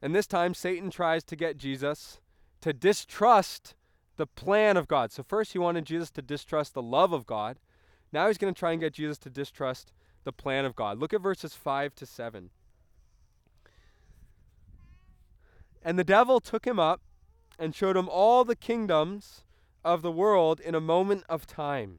And 0.00 0.14
this 0.14 0.26
time, 0.26 0.54
Satan 0.54 0.90
tries 0.90 1.22
to 1.24 1.36
get 1.36 1.58
Jesus 1.58 2.20
to 2.62 2.72
distrust 2.72 3.74
the 4.16 4.26
plan 4.26 4.76
of 4.76 4.88
God. 4.88 5.12
So, 5.12 5.22
first, 5.22 5.52
he 5.52 5.58
wanted 5.58 5.84
Jesus 5.84 6.10
to 6.12 6.22
distrust 6.22 6.74
the 6.74 6.82
love 6.82 7.12
of 7.12 7.26
God. 7.26 7.58
Now, 8.12 8.26
he's 8.28 8.38
going 8.38 8.52
to 8.52 8.58
try 8.58 8.72
and 8.72 8.80
get 8.80 8.94
Jesus 8.94 9.18
to 9.18 9.30
distrust 9.30 9.92
the 10.24 10.32
plan 10.32 10.64
of 10.64 10.74
God. 10.74 10.98
Look 10.98 11.12
at 11.12 11.20
verses 11.20 11.54
5 11.54 11.94
to 11.96 12.06
7. 12.06 12.50
And 15.84 15.98
the 15.98 16.04
devil 16.04 16.40
took 16.40 16.64
him 16.64 16.78
up 16.78 17.00
and 17.58 17.74
showed 17.74 17.96
him 17.96 18.08
all 18.08 18.44
the 18.44 18.56
kingdoms 18.56 19.42
of 19.84 20.02
the 20.02 20.12
world 20.12 20.60
in 20.60 20.74
a 20.74 20.80
moment 20.80 21.24
of 21.28 21.46
time. 21.46 21.98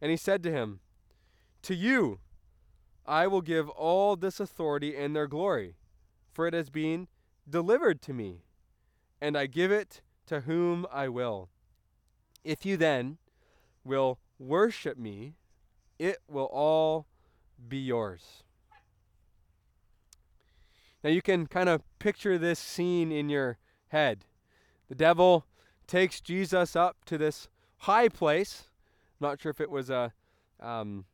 And 0.00 0.10
he 0.10 0.16
said 0.16 0.42
to 0.44 0.52
him, 0.52 0.80
To 1.62 1.74
you 1.74 2.20
I 3.06 3.26
will 3.26 3.40
give 3.40 3.68
all 3.70 4.16
this 4.16 4.38
authority 4.38 4.96
and 4.96 5.14
their 5.14 5.26
glory, 5.26 5.74
for 6.32 6.46
it 6.46 6.54
has 6.54 6.70
been 6.70 7.08
delivered 7.48 8.00
to 8.02 8.12
me, 8.12 8.43
and 9.24 9.38
I 9.38 9.46
give 9.46 9.72
it 9.72 10.02
to 10.26 10.40
whom 10.40 10.86
I 10.92 11.08
will. 11.08 11.48
If 12.44 12.66
you 12.66 12.76
then 12.76 13.16
will 13.82 14.18
worship 14.38 14.98
me, 14.98 15.32
it 15.98 16.18
will 16.28 16.50
all 16.52 17.06
be 17.66 17.78
yours. 17.78 18.42
Now 21.02 21.08
you 21.08 21.22
can 21.22 21.46
kind 21.46 21.70
of 21.70 21.80
picture 21.98 22.36
this 22.36 22.58
scene 22.58 23.10
in 23.10 23.30
your 23.30 23.56
head. 23.88 24.26
The 24.90 24.94
devil 24.94 25.46
takes 25.86 26.20
Jesus 26.20 26.76
up 26.76 27.06
to 27.06 27.16
this 27.16 27.48
high 27.78 28.10
place. 28.10 28.64
I'm 29.18 29.28
not 29.28 29.40
sure 29.40 29.48
if 29.48 29.60
it 29.60 29.70
was 29.70 29.88
a 29.88 30.12
um, 30.60 31.06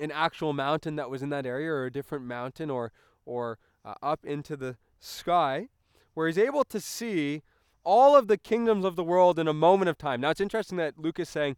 an 0.00 0.10
actual 0.10 0.54
mountain 0.54 0.96
that 0.96 1.10
was 1.10 1.22
in 1.22 1.28
that 1.28 1.44
area 1.44 1.70
or 1.70 1.84
a 1.84 1.92
different 1.92 2.24
mountain 2.24 2.70
or 2.70 2.90
or 3.26 3.58
uh, 3.84 3.94
up 4.02 4.24
into 4.24 4.56
the 4.56 4.78
sky 4.98 5.68
where 6.14 6.26
he's 6.26 6.38
able 6.38 6.64
to 6.64 6.80
see 6.80 7.42
all 7.84 8.16
of 8.16 8.28
the 8.28 8.38
kingdoms 8.38 8.84
of 8.84 8.96
the 8.96 9.04
world 9.04 9.38
in 9.38 9.46
a 9.46 9.52
moment 9.52 9.88
of 9.88 9.98
time. 9.98 10.20
Now 10.20 10.30
it's 10.30 10.40
interesting 10.40 10.78
that 10.78 10.98
Luke 10.98 11.20
is 11.20 11.28
saying 11.28 11.56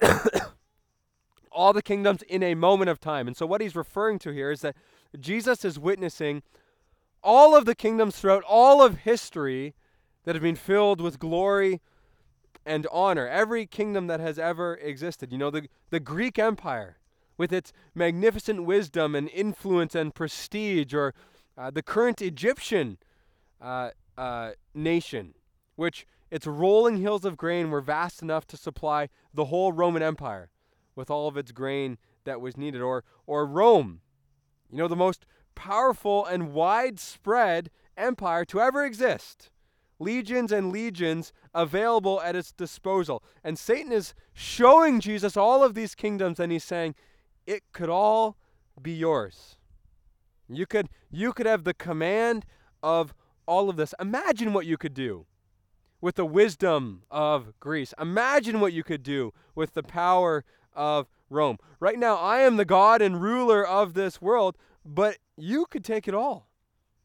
all 1.52 1.72
the 1.72 1.82
kingdoms 1.82 2.22
in 2.22 2.42
a 2.42 2.54
moment 2.54 2.90
of 2.90 3.00
time. 3.00 3.26
And 3.26 3.36
so 3.36 3.46
what 3.46 3.60
he's 3.60 3.76
referring 3.76 4.18
to 4.20 4.30
here 4.30 4.50
is 4.50 4.60
that 4.62 4.76
Jesus 5.18 5.64
is 5.64 5.78
witnessing 5.78 6.42
all 7.22 7.56
of 7.56 7.64
the 7.64 7.74
kingdoms 7.74 8.16
throughout 8.16 8.44
all 8.46 8.82
of 8.82 8.98
history 8.98 9.74
that 10.24 10.34
have 10.34 10.42
been 10.42 10.56
filled 10.56 11.00
with 11.00 11.18
glory 11.18 11.80
and 12.64 12.86
honor. 12.92 13.26
Every 13.26 13.66
kingdom 13.66 14.06
that 14.08 14.20
has 14.20 14.38
ever 14.38 14.74
existed. 14.76 15.32
You 15.32 15.38
know, 15.38 15.50
the, 15.50 15.68
the 15.90 16.00
Greek 16.00 16.38
Empire, 16.38 16.98
with 17.38 17.52
its 17.52 17.72
magnificent 17.94 18.64
wisdom 18.64 19.14
and 19.14 19.28
influence 19.30 19.94
and 19.94 20.14
prestige, 20.14 20.92
or 20.92 21.14
uh, 21.56 21.70
the 21.70 21.82
current 21.82 22.20
Egyptian 22.20 22.98
uh, 23.60 23.90
uh, 24.16 24.52
nation, 24.74 25.34
which 25.76 26.06
its 26.30 26.46
rolling 26.46 26.98
hills 26.98 27.24
of 27.24 27.36
grain 27.36 27.70
were 27.70 27.80
vast 27.80 28.22
enough 28.22 28.46
to 28.48 28.56
supply 28.56 29.08
the 29.32 29.46
whole 29.46 29.72
Roman 29.72 30.02
Empire 30.02 30.50
with 30.94 31.10
all 31.10 31.28
of 31.28 31.36
its 31.36 31.52
grain 31.52 31.98
that 32.24 32.40
was 32.40 32.56
needed, 32.56 32.80
or, 32.80 33.04
or 33.26 33.46
Rome, 33.46 34.00
you 34.70 34.78
know, 34.78 34.88
the 34.88 34.96
most 34.96 35.24
powerful 35.54 36.24
and 36.24 36.52
widespread 36.52 37.70
empire 37.96 38.44
to 38.46 38.60
ever 38.60 38.84
exist. 38.84 39.50
Legions 39.98 40.52
and 40.52 40.70
legions 40.70 41.32
available 41.54 42.20
at 42.20 42.36
its 42.36 42.52
disposal. 42.52 43.22
And 43.42 43.58
Satan 43.58 43.92
is 43.92 44.14
showing 44.34 45.00
Jesus 45.00 45.36
all 45.36 45.64
of 45.64 45.74
these 45.74 45.94
kingdoms 45.94 46.38
and 46.38 46.52
he's 46.52 46.64
saying, 46.64 46.94
it 47.46 47.62
could 47.72 47.88
all 47.88 48.36
be 48.82 48.92
yours. 48.92 49.56
You 50.48 50.66
could 50.66 50.88
you 51.10 51.32
could 51.32 51.46
have 51.46 51.64
the 51.64 51.74
command 51.74 52.44
of 52.82 53.14
all 53.46 53.70
of 53.70 53.76
this. 53.76 53.94
Imagine 54.00 54.52
what 54.52 54.66
you 54.66 54.76
could 54.76 54.94
do 54.94 55.26
with 56.00 56.16
the 56.16 56.26
wisdom 56.26 57.02
of 57.10 57.58
Greece. 57.60 57.94
Imagine 58.00 58.60
what 58.60 58.72
you 58.72 58.82
could 58.84 59.02
do 59.02 59.32
with 59.54 59.74
the 59.74 59.82
power 59.82 60.44
of 60.74 61.08
Rome. 61.30 61.58
Right 61.80 61.98
now, 61.98 62.16
I 62.16 62.40
am 62.40 62.56
the 62.56 62.64
God 62.64 63.00
and 63.02 63.20
ruler 63.22 63.66
of 63.66 63.94
this 63.94 64.20
world, 64.20 64.56
but 64.84 65.18
you 65.36 65.66
could 65.70 65.84
take 65.84 66.06
it 66.06 66.14
all. 66.14 66.48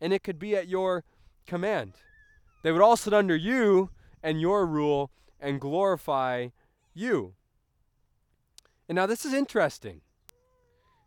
and 0.02 0.12
it 0.12 0.24
could 0.24 0.40
be 0.40 0.56
at 0.56 0.68
your 0.68 1.04
command. 1.46 1.94
They 2.64 2.72
would 2.72 2.82
all 2.82 2.98
sit 2.98 3.14
under 3.14 3.36
you 3.36 3.92
and 4.24 4.42
your 4.42 4.66
rule 4.66 5.12
and 5.40 5.62
glorify 5.62 6.48
you. 6.94 7.36
And 8.90 8.96
now 8.96 9.06
this 9.06 9.26
is 9.26 9.34
interesting 9.34 10.02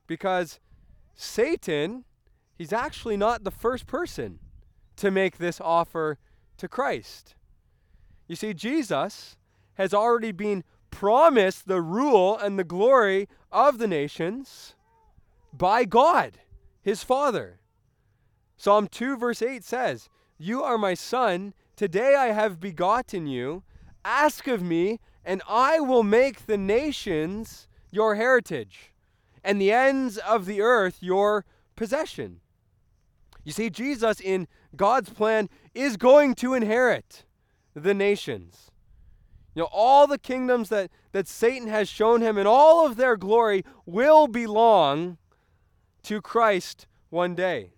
because 0.07 0.61
Satan, 1.15 2.05
he's 2.57 2.73
actually 2.73 3.17
not 3.17 3.45
the 3.45 3.51
first 3.51 3.87
person 3.87 4.39
to 4.97 5.11
make 5.11 5.39
this 5.39 5.61
offer 5.61 6.19
to 6.59 6.69
Christ. 6.69 7.35
You 8.27 8.37
see, 8.37 8.55
Jesus 8.55 9.37
has 9.75 9.93
already 9.93 10.33
been 10.33 10.65
promised 10.91 11.67
the 11.67 11.83
rule 11.83 12.39
and 12.39 12.59
the 12.59 12.65
glory 12.65 13.29
of 13.51 13.79
the 13.79 13.89
nations 13.89 14.75
by 15.53 15.85
God, 15.85 16.39
his 16.83 17.03
Father. 17.03 17.59
Psalm 18.57 18.89
2, 18.89 19.17
verse 19.17 19.43
8 19.43 19.65
says, 19.65 20.09
You 20.39 20.63
are 20.63 20.79
my 20.79 20.95
son, 20.95 21.55
today 21.77 22.15
I 22.15 22.27
have 22.27 22.61
begotten 22.61 23.27
you. 23.27 23.63
Ask 24.05 24.47
of 24.47 24.63
me, 24.63 25.01
and 25.25 25.43
I 25.49 25.81
will 25.81 26.03
make 26.03 26.47
the 26.47 26.57
nations 26.57 27.67
your 27.91 28.15
heritage, 28.15 28.93
and 29.43 29.61
the 29.61 29.73
ends 29.73 30.19
of 30.19 30.47
the 30.47 30.61
earth 30.61 30.99
your 31.01 31.45
possession. 31.77 32.41
You 33.45 33.53
see, 33.53 33.71
Jesus 33.71 34.21
in 34.21 34.49
God's 34.77 35.11
plan 35.11 35.49
is 35.75 35.97
going 35.97 36.35
to 36.37 36.55
inherit 36.55 37.25
the 37.75 37.95
nations. 37.95 38.71
You 39.55 39.63
know, 39.63 39.69
all 39.73 40.07
the 40.07 40.19
kingdoms 40.19 40.69
that, 40.69 40.91
that 41.13 41.29
Satan 41.29 41.69
has 41.69 41.89
shown 41.89 42.21
him 42.21 42.37
and 42.37 42.49
all 42.49 42.87
of 42.87 42.97
their 42.97 43.17
glory 43.17 43.65
will 43.87 44.27
belong 44.27 45.19
to 46.05 46.21
Christ 46.21 46.87
one 47.11 47.35
day. 47.35 47.71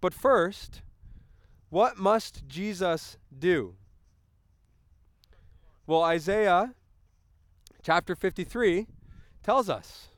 But 0.00 0.12
first, 0.12 0.82
what 1.70 1.96
must 1.96 2.46
Jesus 2.46 3.16
do? 3.36 3.76
Well, 5.86 6.02
Isaiah 6.02 6.74
chapter 7.82 8.14
53 8.14 8.86
tells 9.42 9.68
us. 9.70 10.08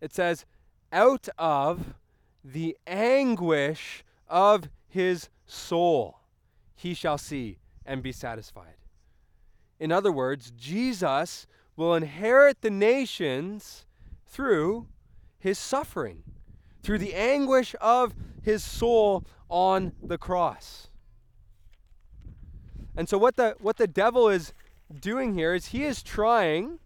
It 0.00 0.12
says, 0.12 0.44
out 0.90 1.28
of 1.38 1.94
the 2.44 2.76
anguish 2.86 4.04
of 4.32 4.68
his 4.88 5.28
soul 5.46 6.18
he 6.74 6.94
shall 6.94 7.18
see 7.18 7.58
and 7.86 8.02
be 8.02 8.10
satisfied. 8.10 8.74
In 9.78 9.92
other 9.92 10.10
words, 10.10 10.50
Jesus 10.56 11.46
will 11.76 11.94
inherit 11.94 12.60
the 12.60 12.70
nations 12.70 13.84
through 14.26 14.88
his 15.38 15.58
suffering, 15.58 16.22
through 16.82 16.98
the 16.98 17.14
anguish 17.14 17.74
of 17.80 18.14
his 18.42 18.64
soul 18.64 19.24
on 19.48 19.92
the 20.02 20.18
cross. 20.18 20.88
And 22.96 23.08
so 23.08 23.18
what 23.18 23.36
the 23.36 23.56
what 23.60 23.76
the 23.76 23.86
devil 23.86 24.28
is 24.28 24.52
doing 25.00 25.34
here 25.34 25.54
is 25.54 25.66
he 25.66 25.84
is 25.84 26.02
trying 26.02 26.78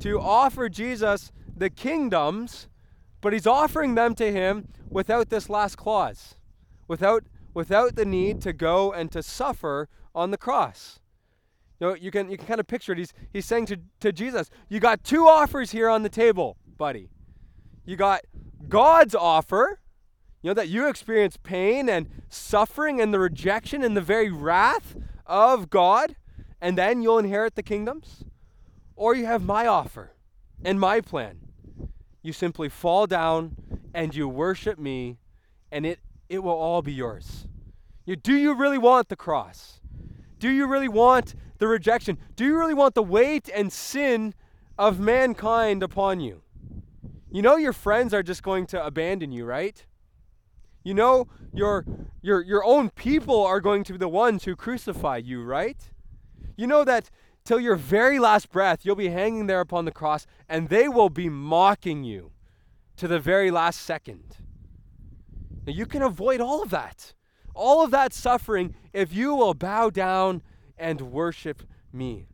to 0.00 0.20
offer 0.20 0.68
Jesus 0.68 1.32
the 1.56 1.70
kingdoms, 1.70 2.68
but 3.20 3.32
he's 3.32 3.46
offering 3.46 3.94
them 3.94 4.14
to 4.14 4.30
him 4.30 4.68
without 4.90 5.30
this 5.30 5.48
last 5.48 5.76
clause, 5.76 6.35
without, 6.88 7.24
without 7.54 7.96
the 7.96 8.04
need 8.04 8.40
to 8.42 8.52
go 8.52 8.92
and 8.92 9.10
to 9.12 9.22
suffer 9.22 9.88
on 10.14 10.30
the 10.30 10.38
cross. 10.38 11.00
You 11.80 11.88
know, 11.88 11.94
you 11.94 12.10
can, 12.10 12.30
you 12.30 12.38
can 12.38 12.46
kind 12.46 12.60
of 12.60 12.66
picture 12.66 12.92
it. 12.92 12.98
He's, 12.98 13.12
he's 13.32 13.46
saying 13.46 13.66
to, 13.66 13.78
to 14.00 14.12
Jesus, 14.12 14.50
You 14.68 14.80
got 14.80 15.04
two 15.04 15.26
offers 15.26 15.72
here 15.72 15.88
on 15.88 16.02
the 16.02 16.08
table, 16.08 16.56
buddy. 16.78 17.10
You 17.84 17.96
got 17.96 18.22
God's 18.68 19.14
offer, 19.14 19.80
you 20.42 20.50
know, 20.50 20.54
that 20.54 20.68
you 20.68 20.88
experience 20.88 21.36
pain 21.36 21.88
and 21.88 22.08
suffering 22.28 23.00
and 23.00 23.12
the 23.12 23.18
rejection 23.18 23.82
and 23.82 23.96
the 23.96 24.00
very 24.00 24.30
wrath 24.30 24.96
of 25.26 25.70
God, 25.70 26.16
and 26.60 26.78
then 26.78 27.02
you'll 27.02 27.18
inherit 27.18 27.54
the 27.54 27.62
kingdoms. 27.62 28.24
Or 28.94 29.14
you 29.14 29.26
have 29.26 29.44
my 29.44 29.66
offer 29.66 30.14
and 30.64 30.80
my 30.80 31.00
plan. 31.00 31.38
You 32.22 32.32
simply 32.32 32.68
fall 32.68 33.06
down 33.06 33.56
and 33.92 34.14
you 34.14 34.28
worship 34.28 34.78
me, 34.78 35.18
and 35.70 35.84
it, 35.84 36.00
it 36.28 36.42
will 36.42 36.52
all 36.52 36.82
be 36.82 36.92
yours. 36.92 37.46
You, 38.04 38.16
do 38.16 38.34
you 38.34 38.54
really 38.54 38.78
want 38.78 39.08
the 39.08 39.16
cross? 39.16 39.80
Do 40.38 40.50
you 40.50 40.66
really 40.66 40.88
want 40.88 41.34
the 41.58 41.66
rejection? 41.66 42.18
Do 42.36 42.44
you 42.44 42.56
really 42.56 42.74
want 42.74 42.94
the 42.94 43.02
weight 43.02 43.48
and 43.54 43.72
sin 43.72 44.34
of 44.78 45.00
mankind 45.00 45.82
upon 45.82 46.20
you? 46.20 46.42
You 47.30 47.42
know 47.42 47.56
your 47.56 47.72
friends 47.72 48.14
are 48.14 48.22
just 48.22 48.42
going 48.42 48.66
to 48.66 48.84
abandon 48.84 49.32
you, 49.32 49.44
right? 49.44 49.84
You 50.84 50.94
know 50.94 51.26
your 51.52 51.84
your 52.22 52.42
your 52.42 52.64
own 52.64 52.90
people 52.90 53.44
are 53.44 53.60
going 53.60 53.82
to 53.84 53.92
be 53.92 53.98
the 53.98 54.08
ones 54.08 54.44
who 54.44 54.54
crucify 54.54 55.16
you, 55.16 55.42
right? 55.42 55.90
You 56.56 56.66
know 56.66 56.84
that 56.84 57.10
till 57.44 57.58
your 57.58 57.76
very 57.76 58.18
last 58.18 58.50
breath, 58.50 58.84
you'll 58.84 58.96
be 58.96 59.08
hanging 59.08 59.46
there 59.46 59.60
upon 59.60 59.84
the 59.84 59.90
cross, 59.90 60.26
and 60.48 60.68
they 60.68 60.88
will 60.88 61.10
be 61.10 61.28
mocking 61.28 62.04
you 62.04 62.30
to 62.96 63.08
the 63.08 63.18
very 63.18 63.50
last 63.50 63.80
second. 63.80 64.36
Now, 65.66 65.72
you 65.72 65.84
can 65.84 66.02
avoid 66.02 66.40
all 66.40 66.62
of 66.62 66.70
that, 66.70 67.14
all 67.54 67.82
of 67.82 67.90
that 67.90 68.12
suffering, 68.12 68.74
if 68.92 69.12
you 69.12 69.34
will 69.34 69.54
bow 69.54 69.90
down 69.90 70.42
and 70.78 71.00
worship 71.00 71.62
me. 71.92 72.28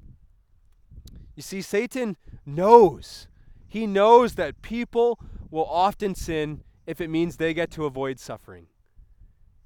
You 1.34 1.42
see, 1.42 1.62
Satan 1.62 2.16
knows. 2.44 3.28
He 3.66 3.86
knows 3.86 4.34
that 4.34 4.60
people 4.60 5.18
will 5.50 5.64
often 5.64 6.14
sin 6.14 6.62
if 6.86 7.00
it 7.00 7.08
means 7.08 7.36
they 7.36 7.54
get 7.54 7.70
to 7.72 7.86
avoid 7.86 8.20
suffering. 8.20 8.66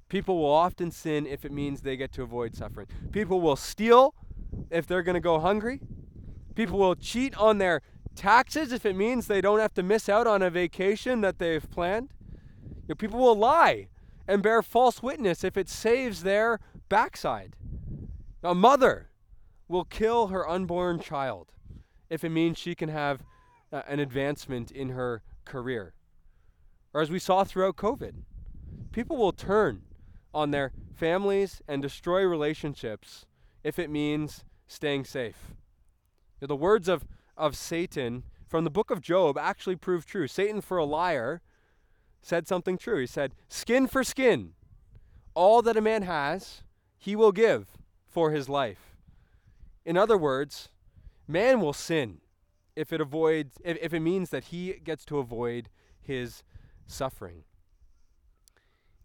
People 0.07 0.37
will 0.37 0.53
often 0.53 0.91
sin 0.91 1.25
if 1.27 1.43
it 1.43 1.51
means 1.51 1.81
they 1.81 1.97
get 1.97 2.13
to 2.13 2.23
avoid 2.23 2.55
suffering. 2.55 2.87
People 3.11 3.41
will 3.41 3.57
steal 3.57 4.15
if 4.69 4.87
they're 4.87 5.03
going 5.03 5.15
to 5.15 5.19
go 5.19 5.39
hungry. 5.39 5.81
People 6.55 6.79
will 6.79 6.95
cheat 6.95 7.35
on 7.37 7.57
their 7.57 7.81
taxes 8.15 8.71
if 8.71 8.85
it 8.85 8.95
means 8.95 9.27
they 9.27 9.41
don't 9.41 9.59
have 9.59 9.73
to 9.73 9.83
miss 9.83 10.07
out 10.07 10.25
on 10.25 10.41
a 10.41 10.49
vacation 10.49 11.19
that 11.21 11.39
they've 11.39 11.69
planned. 11.69 12.13
You 12.87 12.93
know, 12.93 12.95
people 12.95 13.19
will 13.19 13.35
lie 13.35 13.89
and 14.27 14.41
bear 14.41 14.61
false 14.61 15.03
witness 15.03 15.43
if 15.43 15.57
it 15.57 15.69
saves 15.69 16.23
their 16.23 16.59
backside. 16.89 17.55
A 18.43 18.55
mother 18.55 19.09
will 19.67 19.83
kill 19.83 20.27
her 20.27 20.47
unborn 20.47 20.99
child 20.99 21.51
if 22.09 22.23
it 22.23 22.29
means 22.29 22.57
she 22.57 22.75
can 22.75 22.89
have 22.89 23.23
uh, 23.71 23.81
an 23.87 23.99
advancement 23.99 24.71
in 24.71 24.89
her 24.89 25.21
career. 25.43 25.93
Or 26.93 27.01
as 27.01 27.11
we 27.11 27.19
saw 27.19 27.43
throughout 27.43 27.75
COVID, 27.75 28.13
people 28.91 29.17
will 29.17 29.33
turn 29.33 29.81
on 30.33 30.51
their 30.51 30.71
families 30.95 31.61
and 31.67 31.81
destroy 31.81 32.23
relationships 32.23 33.25
if 33.63 33.77
it 33.77 33.89
means 33.89 34.45
staying 34.67 35.03
safe. 35.03 35.37
You 36.39 36.45
know, 36.45 36.47
the 36.47 36.55
words 36.55 36.87
of, 36.87 37.05
of 37.35 37.57
Satan 37.57 38.23
from 38.47 38.63
the 38.63 38.69
book 38.69 38.89
of 38.89 39.01
Job 39.01 39.37
actually 39.37 39.75
prove 39.75 40.05
true. 40.05 40.27
Satan, 40.27 40.61
for 40.61 40.77
a 40.77 40.85
liar, 40.85 41.41
said 42.21 42.47
something 42.47 42.77
true. 42.77 42.99
He 42.99 43.07
said, 43.07 43.33
Skin 43.49 43.87
for 43.87 44.03
skin, 44.03 44.53
all 45.33 45.61
that 45.61 45.77
a 45.77 45.81
man 45.81 46.03
has, 46.03 46.63
he 46.97 47.15
will 47.15 47.31
give 47.31 47.67
for 48.07 48.31
his 48.31 48.49
life. 48.49 48.95
In 49.85 49.97
other 49.97 50.17
words, 50.17 50.69
man 51.27 51.61
will 51.61 51.73
sin 51.73 52.19
if 52.75 52.91
it 52.91 53.01
avoids 53.01 53.57
if, 53.63 53.77
if 53.81 53.93
it 53.93 53.99
means 53.99 54.29
that 54.29 54.45
he 54.45 54.73
gets 54.83 55.05
to 55.05 55.17
avoid 55.17 55.69
his 56.01 56.43
suffering. 56.85 57.43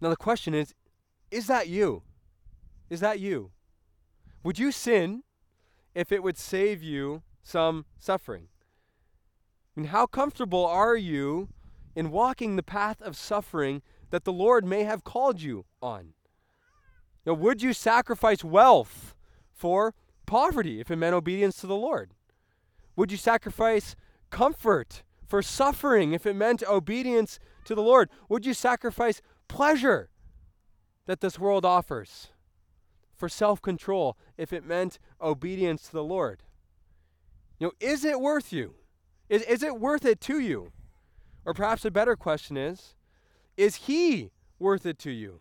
Now 0.01 0.11
the 0.11 0.16
question 0.16 0.55
is, 0.55 0.75
is 1.31 1.46
that 1.46 1.68
you? 1.68 2.03
Is 2.90 3.01
that 3.01 3.20
you? 3.20 3.53
Would 4.42 4.59
you 4.59 4.72
sin 4.72 5.22
if 5.94 6.11
it 6.12 6.22
would 6.22 6.37
save 6.37 6.83
you 6.83 7.22
some 7.42 7.87
suffering? 7.98 8.48
I 9.77 9.81
mean, 9.81 9.88
how 9.88 10.07
comfortable 10.07 10.66
are 10.66 10.96
you 10.96 11.48
in 11.94 12.11
walking 12.11 12.57
the 12.57 12.62
path 12.62 13.00
of 13.02 13.16
suffering 13.16 13.83
that 14.11 14.24
the 14.24 14.33
Lord 14.33 14.64
may 14.64 14.85
have 14.85 15.05
called 15.05 15.40
you 15.40 15.64
on? 15.81 16.14
Now, 17.24 17.35
would 17.35 17.62
you 17.62 17.72
sacrifice 17.72 18.42
wealth 18.42 19.14
for 19.52 19.94
poverty 20.26 20.81
if 20.81 20.90
it 20.90 20.96
meant 20.96 21.14
obedience 21.14 21.61
to 21.61 21.66
the 21.66 21.76
Lord? 21.76 22.12
Would 22.96 23.12
you 23.12 23.18
sacrifice 23.18 23.94
comfort 24.31 25.02
for 25.26 25.42
suffering 25.42 26.12
if 26.12 26.26
it 26.26 26.35
meant 26.35 26.62
obedience 26.62 27.38
to 27.64 27.74
the 27.74 27.83
Lord? 27.83 28.11
Would 28.28 28.44
you 28.44 28.55
sacrifice 28.55 29.22
pleasure 29.48 30.11
that 31.07 31.20
this 31.20 31.38
world 31.38 31.64
offers 31.64 32.28
for 33.16 33.28
self 33.28 33.62
control 33.62 34.16
if 34.37 34.52
it 34.52 34.64
meant 34.64 34.98
obedience 35.20 35.85
to 35.87 35.92
the 35.92 36.05
Lord? 36.05 36.42
You 37.59 37.68
know, 37.68 37.72
is 37.81 38.05
it 38.05 38.20
worth 38.20 38.52
you? 38.52 38.74
Is, 39.28 39.42
is 39.42 39.62
it 39.62 39.78
worth 39.78 40.05
it 40.05 40.20
to 40.22 40.40
you? 40.40 40.72
Or 41.44 41.55
perhaps 41.55 41.85
a 41.85 41.90
better 41.90 42.16
question 42.16 42.57
is, 42.57 42.94
is 43.57 43.76
he 43.76 44.31
worth 44.59 44.87
it 44.87 44.98
to 45.00 45.11
you? 45.11 45.40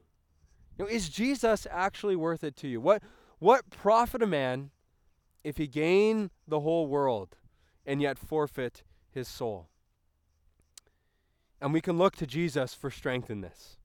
You 0.78 0.86
know, 0.86 0.88
is 0.88 1.10
Jesus 1.10 1.68
actually 1.70 2.16
worth 2.16 2.44
it 2.44 2.56
to 2.58 2.68
you? 2.68 2.82
What 2.82 3.04
what 3.40 3.70
profit 3.72 4.22
a 4.22 4.28
man 4.28 4.70
if 5.44 5.58
he 5.58 5.66
gain 5.66 6.30
the 6.48 6.60
whole 6.60 6.86
world 6.86 7.38
and 7.86 8.02
yet 8.02 8.20
forfeit 8.20 8.84
his 9.10 9.28
soul? 9.28 9.68
And 11.60 11.74
we 11.74 11.82
can 11.82 11.98
look 11.98 12.16
to 12.18 12.28
Jesus 12.28 12.74
for 12.74 12.92
strength 12.92 13.30
in 13.30 13.42
this. 13.42 13.78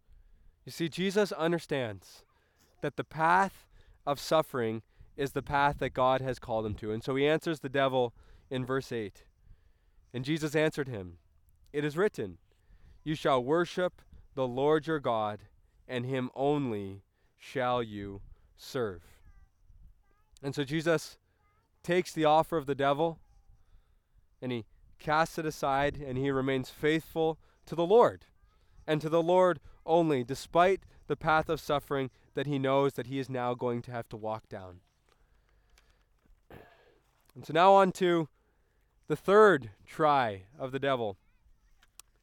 You 0.64 0.72
see, 0.72 0.88
Jesus 0.88 1.32
understands 1.32 2.24
that 2.82 2.96
the 2.96 3.04
path 3.04 3.66
of 4.06 4.20
suffering 4.20 4.82
is 5.16 5.32
the 5.32 5.42
path 5.42 5.78
that 5.78 5.94
God 5.94 6.20
has 6.20 6.38
called 6.38 6.66
him 6.66 6.74
to. 6.74 6.92
And 6.92 7.02
so 7.02 7.16
he 7.16 7.26
answers 7.26 7.60
the 7.60 7.68
devil 7.68 8.12
in 8.50 8.64
verse 8.64 8.92
8. 8.92 9.24
And 10.12 10.24
Jesus 10.24 10.54
answered 10.54 10.88
him, 10.88 11.18
It 11.72 11.84
is 11.84 11.96
written, 11.96 12.38
You 13.04 13.14
shall 13.14 13.42
worship 13.42 14.02
the 14.34 14.46
Lord 14.46 14.86
your 14.86 15.00
God, 15.00 15.40
and 15.88 16.04
him 16.04 16.30
only 16.34 17.02
shall 17.38 17.82
you 17.82 18.20
serve. 18.56 19.02
And 20.42 20.54
so 20.54 20.64
Jesus 20.64 21.18
takes 21.82 22.12
the 22.12 22.24
offer 22.24 22.56
of 22.56 22.66
the 22.66 22.74
devil 22.74 23.18
and 24.42 24.52
he 24.52 24.64
casts 24.98 25.38
it 25.38 25.46
aside 25.46 25.96
and 25.96 26.18
he 26.18 26.30
remains 26.30 26.68
faithful 26.68 27.38
to 27.64 27.74
the 27.74 27.86
Lord 27.86 28.26
and 28.86 29.00
to 29.00 29.08
the 29.08 29.22
Lord 29.22 29.60
only, 29.84 30.24
despite 30.24 30.80
the 31.06 31.16
path 31.16 31.48
of 31.48 31.60
suffering 31.60 32.10
that 32.34 32.46
he 32.46 32.58
knows 32.58 32.94
that 32.94 33.06
he 33.06 33.18
is 33.18 33.30
now 33.30 33.54
going 33.54 33.82
to 33.82 33.92
have 33.92 34.08
to 34.08 34.16
walk 34.16 34.48
down. 34.48 34.80
And 37.34 37.46
so 37.46 37.52
now 37.52 37.72
on 37.74 37.92
to 37.92 38.28
the 39.08 39.16
third 39.16 39.70
try 39.86 40.42
of 40.58 40.72
the 40.72 40.78
devil 40.78 41.16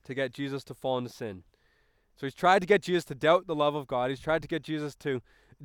to 0.05 0.13
get 0.13 0.33
Jesus 0.33 0.63
to 0.65 0.73
fall 0.73 0.97
into 0.97 1.09
sin. 1.09 1.43
So 2.15 2.25
he's 2.25 2.35
tried 2.35 2.59
to 2.59 2.65
get 2.65 2.81
Jesus 2.81 3.05
to 3.05 3.15
doubt 3.15 3.47
the 3.47 3.55
love 3.55 3.75
of 3.75 3.87
God. 3.87 4.09
He's 4.09 4.19
tried 4.19 4.41
to 4.43 4.47
get 4.47 4.63
Jesus 4.63 4.95
to 4.97 5.21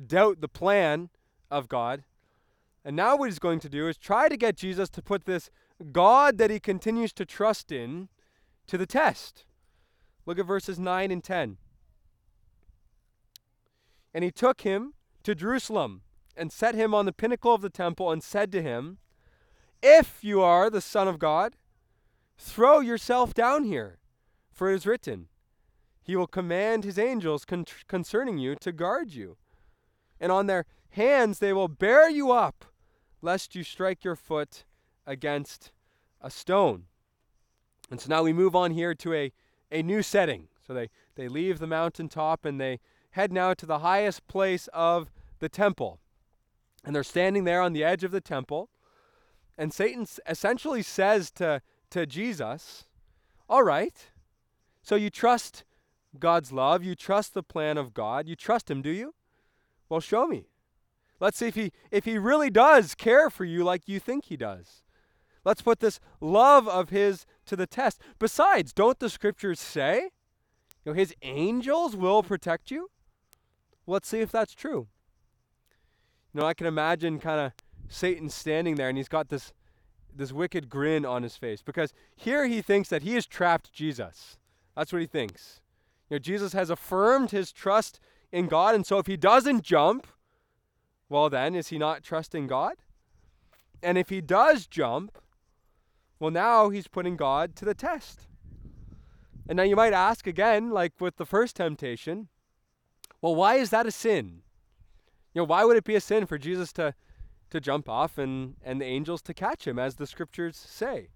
doubt 0.07 0.41
the 0.41 0.47
plan 0.47 1.09
of 1.51 1.67
God. 1.67 2.03
And 2.83 2.95
now 2.95 3.17
what 3.17 3.29
he's 3.29 3.39
going 3.39 3.59
to 3.59 3.69
do 3.69 3.87
is 3.87 3.97
try 3.97 4.29
to 4.29 4.37
get 4.37 4.55
Jesus 4.55 4.89
to 4.89 5.01
put 5.01 5.25
this 5.25 5.49
God 5.91 6.37
that 6.37 6.49
he 6.49 6.59
continues 6.59 7.13
to 7.13 7.25
trust 7.25 7.71
in 7.71 8.09
to 8.67 8.77
the 8.77 8.85
test. 8.85 9.45
Look 10.25 10.39
at 10.39 10.45
verses 10.45 10.79
9 10.79 11.11
and 11.11 11.23
10. 11.23 11.57
And 14.13 14.23
he 14.23 14.31
took 14.31 14.61
him 14.61 14.93
to 15.23 15.35
Jerusalem 15.35 16.01
and 16.35 16.51
set 16.51 16.73
him 16.73 16.93
on 16.93 17.05
the 17.05 17.13
pinnacle 17.13 17.53
of 17.53 17.61
the 17.61 17.69
temple 17.69 18.11
and 18.11 18.23
said 18.23 18.51
to 18.51 18.61
him, 18.61 18.97
If 19.83 20.23
you 20.23 20.41
are 20.41 20.69
the 20.69 20.81
Son 20.81 21.07
of 21.07 21.19
God, 21.19 21.55
throw 22.37 22.79
yourself 22.79 23.33
down 23.33 23.65
here, 23.65 23.98
for 24.59 24.69
it 24.69 24.75
is 24.75 24.85
written, 24.85 25.29
He 26.03 26.17
will 26.17 26.27
command 26.27 26.83
His 26.83 26.99
angels 26.99 27.45
con- 27.45 27.65
concerning 27.87 28.37
you 28.37 28.55
to 28.55 28.73
guard 28.73 29.13
you. 29.13 29.37
And 30.19 30.33
on 30.33 30.47
their 30.47 30.65
hands 30.89 31.39
they 31.39 31.53
will 31.53 31.69
bear 31.69 32.09
you 32.09 32.33
up, 32.33 32.65
lest 33.21 33.55
you 33.55 33.63
strike 33.63 34.03
your 34.03 34.17
foot 34.17 34.65
against 35.07 35.71
a 36.19 36.29
stone. 36.29 36.87
And 37.89 38.01
so 38.01 38.09
now 38.09 38.21
we 38.21 38.33
move 38.33 38.53
on 38.53 38.71
here 38.71 38.93
to 38.95 39.13
a, 39.13 39.31
a 39.71 39.81
new 39.81 40.03
setting. 40.03 40.49
So 40.67 40.73
they, 40.73 40.89
they 41.15 41.29
leave 41.29 41.59
the 41.59 41.65
mountaintop 41.65 42.43
and 42.43 42.59
they 42.59 42.81
head 43.11 43.31
now 43.31 43.53
to 43.53 43.65
the 43.65 43.79
highest 43.79 44.27
place 44.27 44.67
of 44.73 45.09
the 45.39 45.47
temple. 45.47 46.01
And 46.83 46.93
they're 46.93 47.03
standing 47.03 47.45
there 47.45 47.61
on 47.61 47.71
the 47.71 47.85
edge 47.85 48.03
of 48.03 48.11
the 48.11 48.19
temple. 48.19 48.69
And 49.57 49.73
Satan 49.73 50.05
essentially 50.27 50.81
says 50.81 51.31
to, 51.31 51.61
to 51.91 52.05
Jesus, 52.05 52.83
All 53.47 53.63
right, 53.63 54.08
so 54.89 54.95
you 54.95 55.11
trust 55.11 55.65
God's 56.17 56.51
love, 56.51 56.83
you 56.83 56.95
trust 56.95 57.35
the 57.35 57.43
plan 57.43 57.77
of 57.77 57.93
God, 57.93 58.27
you 58.27 58.35
trust 58.35 58.71
Him, 58.71 58.81
do 58.81 58.89
you? 58.89 59.13
Well, 59.87 59.99
show 59.99 60.25
me. 60.25 60.47
Let's 61.19 61.37
see 61.37 61.45
if 61.45 61.53
he, 61.53 61.71
if 61.91 62.05
he 62.05 62.17
really 62.17 62.49
does 62.49 62.95
care 62.95 63.29
for 63.29 63.45
you 63.45 63.63
like 63.63 63.87
you 63.87 63.99
think 63.99 64.25
He 64.25 64.35
does. 64.35 64.81
Let's 65.45 65.61
put 65.61 65.79
this 65.79 65.99
love 66.19 66.67
of 66.67 66.89
His 66.89 67.27
to 67.45 67.55
the 67.55 67.67
test. 67.67 68.01
Besides, 68.17 68.73
don't 68.73 68.97
the 68.97 69.11
scriptures 69.11 69.59
say, 69.59 70.09
you 70.83 70.91
know, 70.91 70.93
His 70.93 71.13
angels 71.21 71.95
will 71.95 72.23
protect 72.23 72.71
you? 72.71 72.89
Let's 73.85 74.07
see 74.07 74.21
if 74.21 74.31
that's 74.31 74.55
true. 74.55 74.87
You 76.33 76.41
know, 76.41 76.47
I 76.47 76.55
can 76.55 76.65
imagine 76.65 77.19
kind 77.19 77.39
of 77.39 77.51
Satan 77.89 78.27
standing 78.29 78.73
there 78.73 78.89
and 78.89 78.97
he's 78.97 79.07
got 79.07 79.29
this 79.29 79.53
this 80.15 80.33
wicked 80.33 80.67
grin 80.67 81.05
on 81.05 81.21
his 81.21 81.37
face 81.37 81.61
because 81.61 81.93
here 82.15 82.47
he 82.47 82.63
thinks 82.63 82.89
that 82.89 83.03
he 83.03 83.13
has 83.13 83.27
trapped 83.27 83.71
Jesus. 83.71 84.39
That's 84.75 84.93
what 84.93 85.01
he 85.01 85.07
thinks. 85.07 85.61
You 86.09 86.15
know, 86.15 86.19
Jesus 86.19 86.53
has 86.53 86.69
affirmed 86.69 87.31
his 87.31 87.51
trust 87.51 87.99
in 88.31 88.47
God, 88.47 88.75
and 88.75 88.85
so 88.85 88.97
if 88.97 89.07
he 89.07 89.17
doesn't 89.17 89.63
jump, 89.63 90.07
well, 91.09 91.29
then 91.29 91.55
is 91.55 91.69
he 91.69 91.77
not 91.77 92.03
trusting 92.03 92.47
God? 92.47 92.75
And 93.81 93.97
if 93.97 94.09
he 94.09 94.21
does 94.21 94.67
jump, 94.67 95.17
well, 96.19 96.31
now 96.31 96.69
he's 96.69 96.87
putting 96.87 97.15
God 97.15 97.55
to 97.57 97.65
the 97.65 97.73
test. 97.73 98.27
And 99.47 99.57
now 99.57 99.63
you 99.63 99.75
might 99.75 99.93
ask 99.93 100.27
again, 100.27 100.69
like 100.69 100.93
with 100.99 101.17
the 101.17 101.25
first 101.25 101.55
temptation, 101.55 102.27
well, 103.21 103.35
why 103.35 103.55
is 103.55 103.69
that 103.71 103.87
a 103.87 103.91
sin? 103.91 104.41
You 105.33 105.41
know, 105.41 105.45
why 105.45 105.63
would 105.65 105.77
it 105.77 105.83
be 105.83 105.95
a 105.95 106.01
sin 106.01 106.25
for 106.25 106.37
Jesus 106.37 106.71
to, 106.73 106.93
to 107.49 107.59
jump 107.59 107.89
off 107.89 108.17
and, 108.17 108.55
and 108.63 108.79
the 108.79 108.85
angels 108.85 109.21
to 109.23 109.33
catch 109.33 109.65
him, 109.65 109.79
as 109.79 109.95
the 109.95 110.07
scriptures 110.07 110.55
say? 110.55 111.09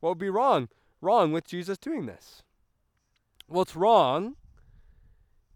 What 0.00 0.10
would 0.10 0.18
be 0.18 0.30
wrong? 0.30 0.68
Wrong 1.00 1.32
with 1.32 1.46
Jesus 1.46 1.78
doing 1.78 2.06
this? 2.06 2.42
Well, 3.48 3.62
it's 3.62 3.76
wrong 3.76 4.36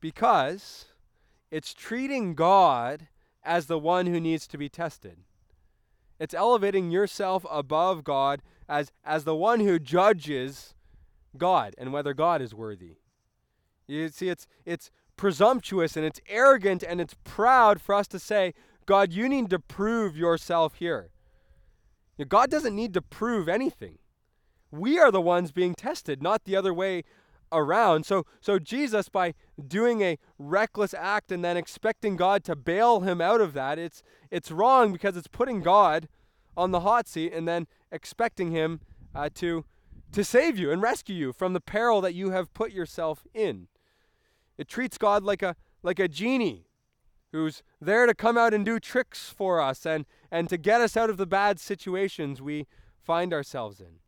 because 0.00 0.86
it's 1.50 1.74
treating 1.74 2.34
God 2.34 3.08
as 3.44 3.66
the 3.66 3.78
one 3.78 4.06
who 4.06 4.18
needs 4.18 4.46
to 4.48 4.58
be 4.58 4.68
tested. 4.68 5.18
It's 6.18 6.34
elevating 6.34 6.90
yourself 6.90 7.44
above 7.50 8.04
God 8.04 8.42
as, 8.68 8.90
as 9.04 9.24
the 9.24 9.34
one 9.34 9.60
who 9.60 9.78
judges 9.78 10.74
God 11.36 11.74
and 11.76 11.92
whether 11.92 12.14
God 12.14 12.40
is 12.40 12.54
worthy. 12.54 12.96
You 13.86 14.08
see, 14.08 14.28
it's, 14.28 14.46
it's 14.64 14.90
presumptuous 15.16 15.96
and 15.96 16.06
it's 16.06 16.20
arrogant 16.28 16.82
and 16.82 17.00
it's 17.00 17.16
proud 17.24 17.80
for 17.80 17.94
us 17.94 18.08
to 18.08 18.18
say, 18.18 18.54
God, 18.86 19.12
you 19.12 19.28
need 19.28 19.50
to 19.50 19.58
prove 19.58 20.16
yourself 20.16 20.76
here. 20.76 21.10
God 22.28 22.50
doesn't 22.50 22.76
need 22.76 22.94
to 22.94 23.02
prove 23.02 23.48
anything. 23.48 23.98
We 24.70 24.98
are 24.98 25.10
the 25.10 25.20
ones 25.20 25.52
being 25.52 25.74
tested, 25.74 26.22
not 26.22 26.44
the 26.44 26.56
other 26.56 26.72
way 26.72 27.04
around. 27.52 28.06
So, 28.06 28.24
so 28.40 28.58
Jesus, 28.58 29.08
by 29.08 29.34
doing 29.68 30.00
a 30.00 30.18
reckless 30.38 30.94
act 30.94 31.30
and 31.30 31.44
then 31.44 31.56
expecting 31.56 32.16
God 32.16 32.42
to 32.44 32.56
bail 32.56 33.00
him 33.00 33.20
out 33.20 33.40
of 33.40 33.52
that, 33.52 33.78
it's, 33.78 34.02
it's 34.30 34.50
wrong 34.50 34.92
because 34.92 35.16
it's 35.16 35.28
putting 35.28 35.60
God 35.60 36.08
on 36.56 36.70
the 36.70 36.80
hot 36.80 37.06
seat 37.06 37.32
and 37.32 37.46
then 37.46 37.66
expecting 37.90 38.50
him 38.50 38.80
uh, 39.14 39.28
to, 39.34 39.64
to 40.12 40.24
save 40.24 40.58
you 40.58 40.70
and 40.70 40.82
rescue 40.82 41.14
you 41.14 41.32
from 41.32 41.52
the 41.52 41.60
peril 41.60 42.00
that 42.00 42.14
you 42.14 42.30
have 42.30 42.52
put 42.54 42.72
yourself 42.72 43.26
in. 43.34 43.68
It 44.58 44.68
treats 44.68 44.98
God 44.98 45.22
like 45.22 45.42
a 45.42 45.56
like 45.82 45.98
a 45.98 46.08
genie 46.08 46.66
who's 47.32 47.62
there 47.80 48.06
to 48.06 48.14
come 48.14 48.36
out 48.36 48.54
and 48.54 48.64
do 48.64 48.78
tricks 48.78 49.28
for 49.30 49.60
us 49.60 49.86
and, 49.86 50.04
and 50.30 50.48
to 50.48 50.56
get 50.56 50.80
us 50.80 50.96
out 50.96 51.10
of 51.10 51.16
the 51.16 51.26
bad 51.26 51.58
situations 51.58 52.42
we 52.42 52.66
find 53.00 53.32
ourselves 53.32 53.80
in. 53.80 54.00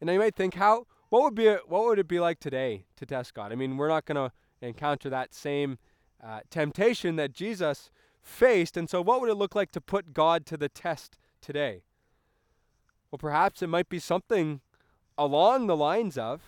And 0.00 0.06
now 0.06 0.14
you 0.14 0.18
might 0.20 0.36
think, 0.36 0.54
how 0.54 0.86
what 1.10 1.22
would 1.22 1.34
be 1.34 1.48
what 1.66 1.84
would 1.84 1.98
it 1.98 2.08
be 2.08 2.20
like 2.20 2.40
today 2.40 2.86
to 2.96 3.04
test 3.04 3.34
God? 3.34 3.52
I 3.52 3.56
mean, 3.56 3.76
we're 3.76 3.88
not 3.88 4.06
going 4.06 4.16
to 4.16 4.32
encounter 4.66 5.10
that 5.10 5.34
same 5.34 5.78
uh, 6.24 6.40
temptation 6.50 7.16
that 7.16 7.32
Jesus 7.32 7.90
faced, 8.22 8.76
and 8.76 8.88
so 8.88 9.02
what 9.02 9.20
would 9.20 9.28
it 9.28 9.34
look 9.34 9.54
like 9.54 9.72
to 9.72 9.80
put 9.80 10.14
God 10.14 10.46
to 10.46 10.56
the 10.56 10.68
test 10.68 11.18
today? 11.42 11.82
Well, 13.10 13.18
perhaps 13.18 13.60
it 13.60 13.66
might 13.66 13.88
be 13.88 13.98
something 13.98 14.60
along 15.18 15.66
the 15.66 15.76
lines 15.76 16.16
of, 16.16 16.42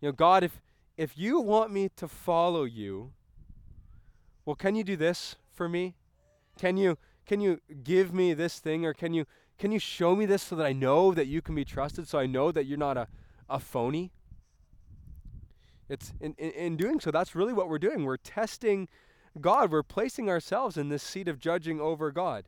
you 0.00 0.08
know, 0.08 0.12
God, 0.12 0.42
if 0.42 0.62
if 0.96 1.18
you 1.18 1.40
want 1.40 1.70
me 1.70 1.90
to 1.96 2.08
follow 2.08 2.64
you, 2.64 3.12
well, 4.44 4.56
can 4.56 4.74
you 4.74 4.84
do 4.84 4.96
this 4.96 5.36
for 5.52 5.68
me? 5.68 5.96
Can 6.58 6.76
you 6.76 6.96
can 7.26 7.40
you 7.40 7.60
give 7.82 8.14
me 8.14 8.32
this 8.32 8.58
thing 8.58 8.86
or 8.86 8.94
can 8.94 9.12
you 9.12 9.26
can 9.58 9.70
you 9.70 9.78
show 9.78 10.16
me 10.16 10.24
this 10.24 10.42
so 10.42 10.56
that 10.56 10.66
I 10.66 10.72
know 10.72 11.12
that 11.12 11.26
you 11.26 11.42
can 11.42 11.54
be 11.54 11.64
trusted 11.64 12.08
so 12.08 12.18
I 12.18 12.26
know 12.26 12.50
that 12.50 12.64
you're 12.64 12.78
not 12.78 12.96
a, 12.96 13.06
a 13.48 13.58
phony? 13.58 14.12
It's 15.88 16.12
in, 16.20 16.34
in, 16.38 16.50
in 16.50 16.76
doing 16.76 17.00
so, 17.00 17.10
that's 17.10 17.34
really 17.34 17.52
what 17.52 17.68
we're 17.68 17.78
doing. 17.78 18.04
We're 18.04 18.16
testing 18.16 18.88
God. 19.40 19.70
We're 19.70 19.82
placing 19.82 20.28
ourselves 20.30 20.76
in 20.76 20.88
this 20.88 21.02
seat 21.02 21.28
of 21.28 21.38
judging 21.38 21.80
over 21.80 22.10
God. 22.10 22.44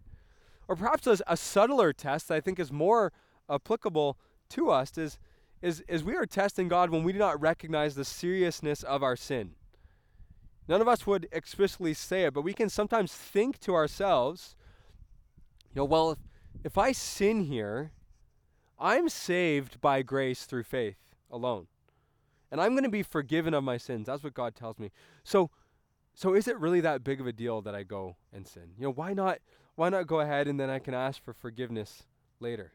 Or 0.68 0.76
perhaps 0.76 1.06
a, 1.06 1.18
a 1.26 1.36
subtler 1.36 1.92
test 1.92 2.28
that 2.28 2.34
I 2.34 2.40
think 2.40 2.58
is 2.58 2.72
more 2.72 3.12
applicable 3.48 4.18
to 4.50 4.70
us 4.70 4.96
is 4.96 5.18
is, 5.62 5.82
is 5.88 6.04
we 6.04 6.14
are 6.14 6.26
testing 6.26 6.68
God 6.68 6.90
when 6.90 7.02
we 7.02 7.12
do 7.12 7.18
not 7.18 7.40
recognize 7.40 7.94
the 7.94 8.04
seriousness 8.04 8.82
of 8.82 9.02
our 9.02 9.16
sin. 9.16 9.52
None 10.68 10.80
of 10.80 10.88
us 10.88 11.06
would 11.06 11.28
explicitly 11.32 11.94
say 11.94 12.24
it, 12.24 12.34
but 12.34 12.42
we 12.42 12.52
can 12.52 12.68
sometimes 12.68 13.12
think 13.12 13.58
to 13.60 13.74
ourselves, 13.74 14.54
you 15.74 15.80
know, 15.80 15.84
well, 15.84 16.10
if, 16.12 16.18
if 16.64 16.78
I 16.78 16.92
sin 16.92 17.42
here, 17.44 17.92
I'm 18.78 19.08
saved 19.08 19.80
by 19.80 20.02
grace 20.02 20.44
through 20.44 20.64
faith 20.64 20.96
alone. 21.30 21.66
And 22.50 22.60
I'm 22.60 22.72
going 22.72 22.84
to 22.84 22.90
be 22.90 23.02
forgiven 23.02 23.54
of 23.54 23.64
my 23.64 23.76
sins. 23.76 24.06
That's 24.06 24.22
what 24.22 24.34
God 24.34 24.54
tells 24.54 24.78
me. 24.78 24.90
So 25.24 25.50
so 26.16 26.34
is 26.34 26.48
it 26.48 26.58
really 26.58 26.80
that 26.80 27.04
big 27.04 27.20
of 27.20 27.26
a 27.26 27.32
deal 27.32 27.60
that 27.60 27.74
I 27.74 27.82
go 27.82 28.16
and 28.32 28.48
sin? 28.48 28.70
You 28.78 28.84
know, 28.84 28.92
why 28.92 29.12
not 29.12 29.38
why 29.74 29.90
not 29.90 30.06
go 30.06 30.20
ahead 30.20 30.48
and 30.48 30.58
then 30.58 30.70
I 30.70 30.78
can 30.78 30.94
ask 30.94 31.22
for 31.22 31.34
forgiveness 31.34 32.04
later? 32.40 32.72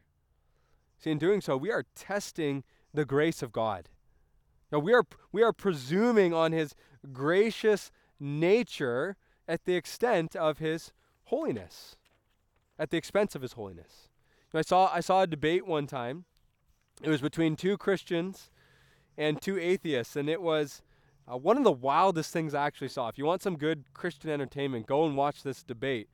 See, 0.98 1.10
in 1.10 1.18
doing 1.18 1.40
so, 1.40 1.56
we 1.56 1.72
are 1.72 1.84
testing 1.96 2.62
the 2.94 3.04
grace 3.04 3.42
of 3.42 3.50
God. 3.50 3.88
Now 4.70 4.78
we 4.78 4.94
are 4.94 5.04
we 5.32 5.42
are 5.42 5.52
presuming 5.52 6.32
on 6.32 6.52
his 6.52 6.76
gracious 7.12 7.90
nature 8.20 9.16
at 9.48 9.64
the 9.64 9.74
extent 9.74 10.36
of 10.36 10.58
his 10.58 10.92
holiness. 11.24 11.96
At 12.78 12.90
the 12.90 12.96
expense 12.96 13.34
of 13.34 13.42
his 13.42 13.54
holiness. 13.54 14.08
I 14.58 14.62
saw 14.62 14.90
I 14.92 15.00
saw 15.00 15.22
a 15.22 15.26
debate 15.26 15.66
one 15.66 15.86
time. 15.86 16.24
It 17.02 17.08
was 17.08 17.20
between 17.20 17.56
two 17.56 17.76
Christians 17.78 18.50
and 19.16 19.40
two 19.40 19.58
atheists, 19.58 20.16
and 20.16 20.28
it 20.28 20.42
was 20.42 20.82
uh, 21.30 21.36
one 21.36 21.56
of 21.56 21.64
the 21.64 21.72
wildest 21.72 22.32
things 22.32 22.54
I 22.54 22.66
actually 22.66 22.88
saw. 22.88 23.08
If 23.08 23.18
you 23.18 23.24
want 23.24 23.42
some 23.42 23.56
good 23.56 23.84
Christian 23.94 24.30
entertainment, 24.30 24.86
go 24.86 25.06
and 25.06 25.16
watch 25.16 25.42
this 25.42 25.62
debate. 25.62 26.08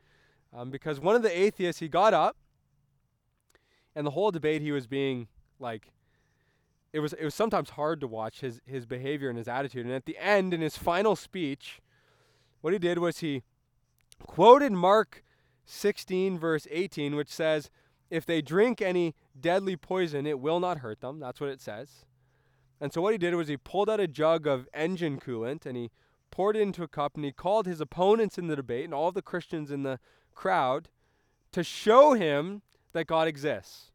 Um, 0.56 0.70
because 0.70 1.00
one 1.00 1.14
of 1.14 1.22
the 1.22 1.36
atheists, 1.36 1.80
he 1.80 1.88
got 1.88 2.14
up, 2.14 2.36
and 3.94 4.06
the 4.06 4.12
whole 4.12 4.30
debate 4.30 4.62
he 4.62 4.72
was 4.72 4.86
being 4.86 5.28
like, 5.58 5.92
it 6.92 7.00
was 7.00 7.12
it 7.14 7.24
was 7.24 7.34
sometimes 7.34 7.70
hard 7.70 8.00
to 8.00 8.06
watch 8.06 8.40
his 8.40 8.60
his 8.66 8.86
behavior 8.86 9.28
and 9.28 9.36
his 9.36 9.48
attitude. 9.48 9.84
And 9.84 9.94
at 9.94 10.06
the 10.06 10.16
end, 10.18 10.54
in 10.54 10.60
his 10.60 10.76
final 10.76 11.16
speech, 11.16 11.80
what 12.60 12.72
he 12.72 12.78
did 12.78 12.98
was 12.98 13.18
he 13.18 13.42
quoted 14.26 14.72
Mark 14.72 15.22
16 15.64 16.38
verse 16.38 16.66
18, 16.70 17.14
which 17.14 17.28
says, 17.28 17.70
"If 18.10 18.24
they 18.26 18.42
drink 18.42 18.80
any 18.80 19.14
deadly 19.38 19.76
poison, 19.76 20.26
it 20.26 20.40
will 20.40 20.60
not 20.60 20.78
hurt 20.78 21.00
them." 21.00 21.18
That's 21.20 21.40
what 21.40 21.50
it 21.50 21.60
says. 21.60 22.04
And 22.80 22.92
so 22.92 23.00
what 23.00 23.12
he 23.12 23.18
did 23.18 23.34
was 23.34 23.48
he 23.48 23.56
pulled 23.56 23.90
out 23.90 24.00
a 24.00 24.06
jug 24.06 24.46
of 24.46 24.68
engine 24.72 25.18
coolant 25.18 25.66
and 25.66 25.76
he 25.76 25.90
poured 26.30 26.56
it 26.56 26.60
into 26.60 26.82
a 26.82 26.88
cup 26.88 27.16
and 27.16 27.24
he 27.24 27.32
called 27.32 27.66
his 27.66 27.80
opponents 27.80 28.38
in 28.38 28.46
the 28.46 28.56
debate 28.56 28.84
and 28.84 28.94
all 28.94 29.10
the 29.10 29.22
Christians 29.22 29.70
in 29.70 29.82
the 29.82 29.98
crowd 30.34 30.88
to 31.52 31.64
show 31.64 32.12
him 32.12 32.62
that 32.92 33.06
God 33.06 33.26
exists. 33.26 33.90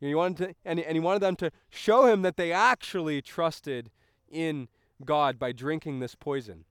he 0.00 0.14
wanted 0.14 0.48
to, 0.48 0.54
and, 0.64 0.80
and 0.80 0.96
he 0.96 1.00
wanted 1.00 1.20
them 1.20 1.36
to 1.36 1.50
show 1.70 2.06
him 2.06 2.22
that 2.22 2.36
they 2.36 2.52
actually 2.52 3.22
trusted 3.22 3.90
in 4.28 4.68
God 5.04 5.38
by 5.38 5.52
drinking 5.52 6.00
this 6.00 6.14
poison. 6.14 6.64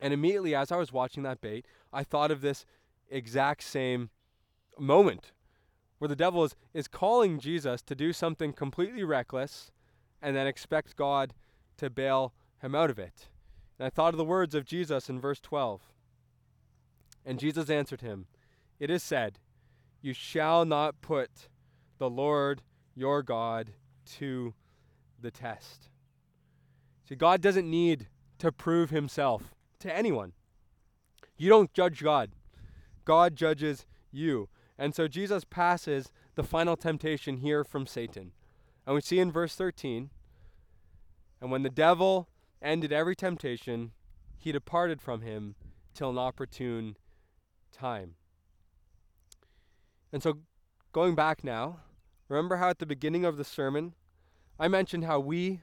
And 0.00 0.12
immediately, 0.12 0.54
as 0.54 0.72
I 0.72 0.76
was 0.76 0.92
watching 0.92 1.22
that 1.24 1.40
bait, 1.40 1.66
I 1.92 2.04
thought 2.04 2.30
of 2.30 2.40
this 2.40 2.64
exact 3.10 3.62
same 3.62 4.10
moment 4.78 5.32
where 5.98 6.08
the 6.08 6.16
devil 6.16 6.44
is, 6.44 6.54
is 6.74 6.88
calling 6.88 7.38
Jesus 7.38 7.82
to 7.82 7.94
do 7.94 8.12
something 8.12 8.52
completely 8.52 9.04
reckless 9.04 9.70
and 10.20 10.36
then 10.36 10.46
expect 10.46 10.96
God 10.96 11.34
to 11.78 11.90
bail 11.90 12.32
him 12.60 12.74
out 12.74 12.90
of 12.90 12.98
it. 12.98 13.28
And 13.78 13.86
I 13.86 13.90
thought 13.90 14.14
of 14.14 14.18
the 14.18 14.24
words 14.24 14.54
of 14.54 14.64
Jesus 14.64 15.08
in 15.08 15.20
verse 15.20 15.40
12. 15.40 15.80
And 17.24 17.38
Jesus 17.38 17.68
answered 17.68 18.00
him, 18.00 18.26
It 18.78 18.90
is 18.90 19.02
said, 19.02 19.38
You 20.00 20.12
shall 20.12 20.64
not 20.64 21.00
put 21.00 21.48
the 21.98 22.10
Lord 22.10 22.62
your 22.94 23.22
God 23.22 23.72
to 24.18 24.54
the 25.20 25.30
test. 25.30 25.88
See, 27.08 27.14
God 27.14 27.40
doesn't 27.40 27.68
need 27.68 28.08
to 28.38 28.52
prove 28.52 28.90
himself 28.90 29.54
to 29.80 29.94
anyone. 29.94 30.32
You 31.36 31.48
don't 31.48 31.72
judge 31.72 32.02
God, 32.02 32.30
God 33.04 33.36
judges 33.36 33.86
you. 34.10 34.48
And 34.78 34.94
so 34.94 35.08
Jesus 35.08 35.44
passes 35.44 36.10
the 36.34 36.42
final 36.42 36.76
temptation 36.76 37.38
here 37.38 37.64
from 37.64 37.86
Satan. 37.86 38.32
And 38.86 38.94
we 38.94 39.00
see 39.00 39.18
in 39.18 39.32
verse 39.32 39.54
13 39.54 40.10
And 41.40 41.50
when 41.50 41.62
the 41.62 41.70
devil 41.70 42.28
ended 42.62 42.92
every 42.92 43.16
temptation, 43.16 43.92
he 44.38 44.52
departed 44.52 45.00
from 45.00 45.22
him 45.22 45.54
till 45.94 46.10
an 46.10 46.18
opportune 46.18 46.96
time. 47.72 48.14
And 50.12 50.22
so, 50.22 50.38
going 50.92 51.14
back 51.14 51.42
now, 51.42 51.80
remember 52.28 52.56
how 52.56 52.70
at 52.70 52.78
the 52.78 52.86
beginning 52.86 53.24
of 53.24 53.36
the 53.36 53.44
sermon, 53.44 53.94
I 54.58 54.68
mentioned 54.68 55.04
how 55.04 55.20
we 55.20 55.60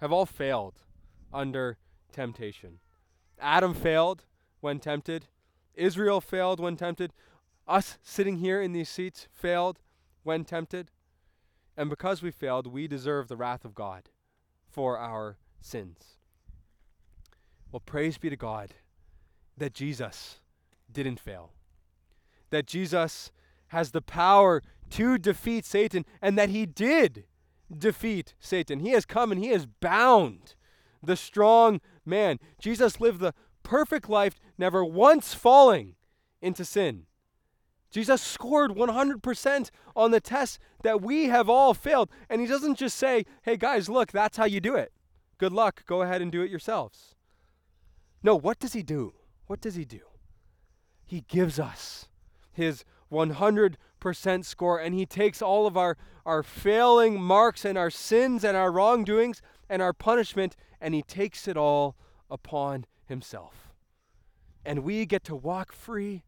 have 0.00 0.12
all 0.12 0.26
failed 0.26 0.82
under 1.32 1.78
temptation. 2.12 2.80
Adam 3.40 3.74
failed 3.74 4.24
when 4.60 4.78
tempted, 4.78 5.26
Israel 5.74 6.20
failed 6.20 6.60
when 6.60 6.76
tempted, 6.76 7.12
us 7.72 7.98
sitting 8.02 8.36
here 8.36 8.60
in 8.60 8.72
these 8.72 8.90
seats 8.90 9.26
failed 9.32 9.80
when 10.22 10.44
tempted. 10.44 10.90
And 11.76 11.88
because 11.88 12.22
we 12.22 12.30
failed, 12.30 12.66
we 12.66 12.86
deserve 12.86 13.28
the 13.28 13.36
wrath 13.36 13.64
of 13.64 13.74
God 13.74 14.10
for 14.68 14.98
our 14.98 15.38
sins. 15.60 16.16
Well, 17.70 17.80
praise 17.80 18.18
be 18.18 18.28
to 18.28 18.36
God 18.36 18.74
that 19.56 19.72
Jesus 19.72 20.40
didn't 20.92 21.18
fail, 21.18 21.52
that 22.50 22.66
Jesus 22.66 23.32
has 23.68 23.92
the 23.92 24.02
power 24.02 24.62
to 24.90 25.16
defeat 25.16 25.64
Satan, 25.64 26.04
and 26.20 26.36
that 26.36 26.50
he 26.50 26.66
did 26.66 27.24
defeat 27.76 28.34
Satan. 28.38 28.80
He 28.80 28.90
has 28.90 29.06
come 29.06 29.32
and 29.32 29.42
he 29.42 29.48
has 29.48 29.64
bound 29.64 30.54
the 31.02 31.16
strong 31.16 31.80
man. 32.04 32.38
Jesus 32.60 33.00
lived 33.00 33.20
the 33.20 33.32
perfect 33.62 34.10
life, 34.10 34.38
never 34.58 34.84
once 34.84 35.32
falling 35.32 35.94
into 36.42 36.66
sin. 36.66 37.06
Jesus 37.92 38.22
scored 38.22 38.70
100% 38.70 39.70
on 39.94 40.10
the 40.10 40.20
test 40.20 40.58
that 40.82 41.02
we 41.02 41.26
have 41.26 41.50
all 41.50 41.74
failed. 41.74 42.08
And 42.30 42.40
he 42.40 42.46
doesn't 42.46 42.78
just 42.78 42.96
say, 42.96 43.26
hey 43.42 43.58
guys, 43.58 43.88
look, 43.88 44.10
that's 44.10 44.38
how 44.38 44.46
you 44.46 44.60
do 44.60 44.74
it. 44.74 44.92
Good 45.36 45.52
luck. 45.52 45.84
Go 45.86 46.00
ahead 46.00 46.22
and 46.22 46.32
do 46.32 46.40
it 46.40 46.50
yourselves. 46.50 47.14
No, 48.22 48.34
what 48.34 48.58
does 48.58 48.72
he 48.72 48.82
do? 48.82 49.12
What 49.46 49.60
does 49.60 49.74
he 49.74 49.84
do? 49.84 50.00
He 51.04 51.24
gives 51.28 51.60
us 51.60 52.08
his 52.50 52.84
100% 53.12 53.76
score 54.44 54.78
and 54.80 54.94
he 54.94 55.04
takes 55.04 55.42
all 55.42 55.66
of 55.66 55.76
our, 55.76 55.98
our 56.24 56.42
failing 56.42 57.20
marks 57.20 57.62
and 57.62 57.76
our 57.76 57.90
sins 57.90 58.42
and 58.42 58.56
our 58.56 58.72
wrongdoings 58.72 59.42
and 59.68 59.82
our 59.82 59.92
punishment 59.92 60.56
and 60.80 60.94
he 60.94 61.02
takes 61.02 61.46
it 61.46 61.58
all 61.58 61.94
upon 62.30 62.86
himself. 63.04 63.74
And 64.64 64.78
we 64.78 65.04
get 65.04 65.24
to 65.24 65.36
walk 65.36 65.72
free 65.72 66.22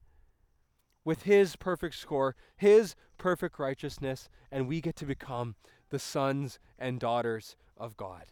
with 1.04 1.24
his 1.24 1.56
perfect 1.56 1.94
score, 1.96 2.34
his 2.56 2.94
perfect 3.18 3.58
righteousness, 3.58 4.28
and 4.50 4.66
we 4.66 4.80
get 4.80 4.96
to 4.96 5.06
become 5.06 5.54
the 5.90 5.98
sons 5.98 6.58
and 6.78 6.98
daughters 6.98 7.56
of 7.76 7.96
God. 7.96 8.24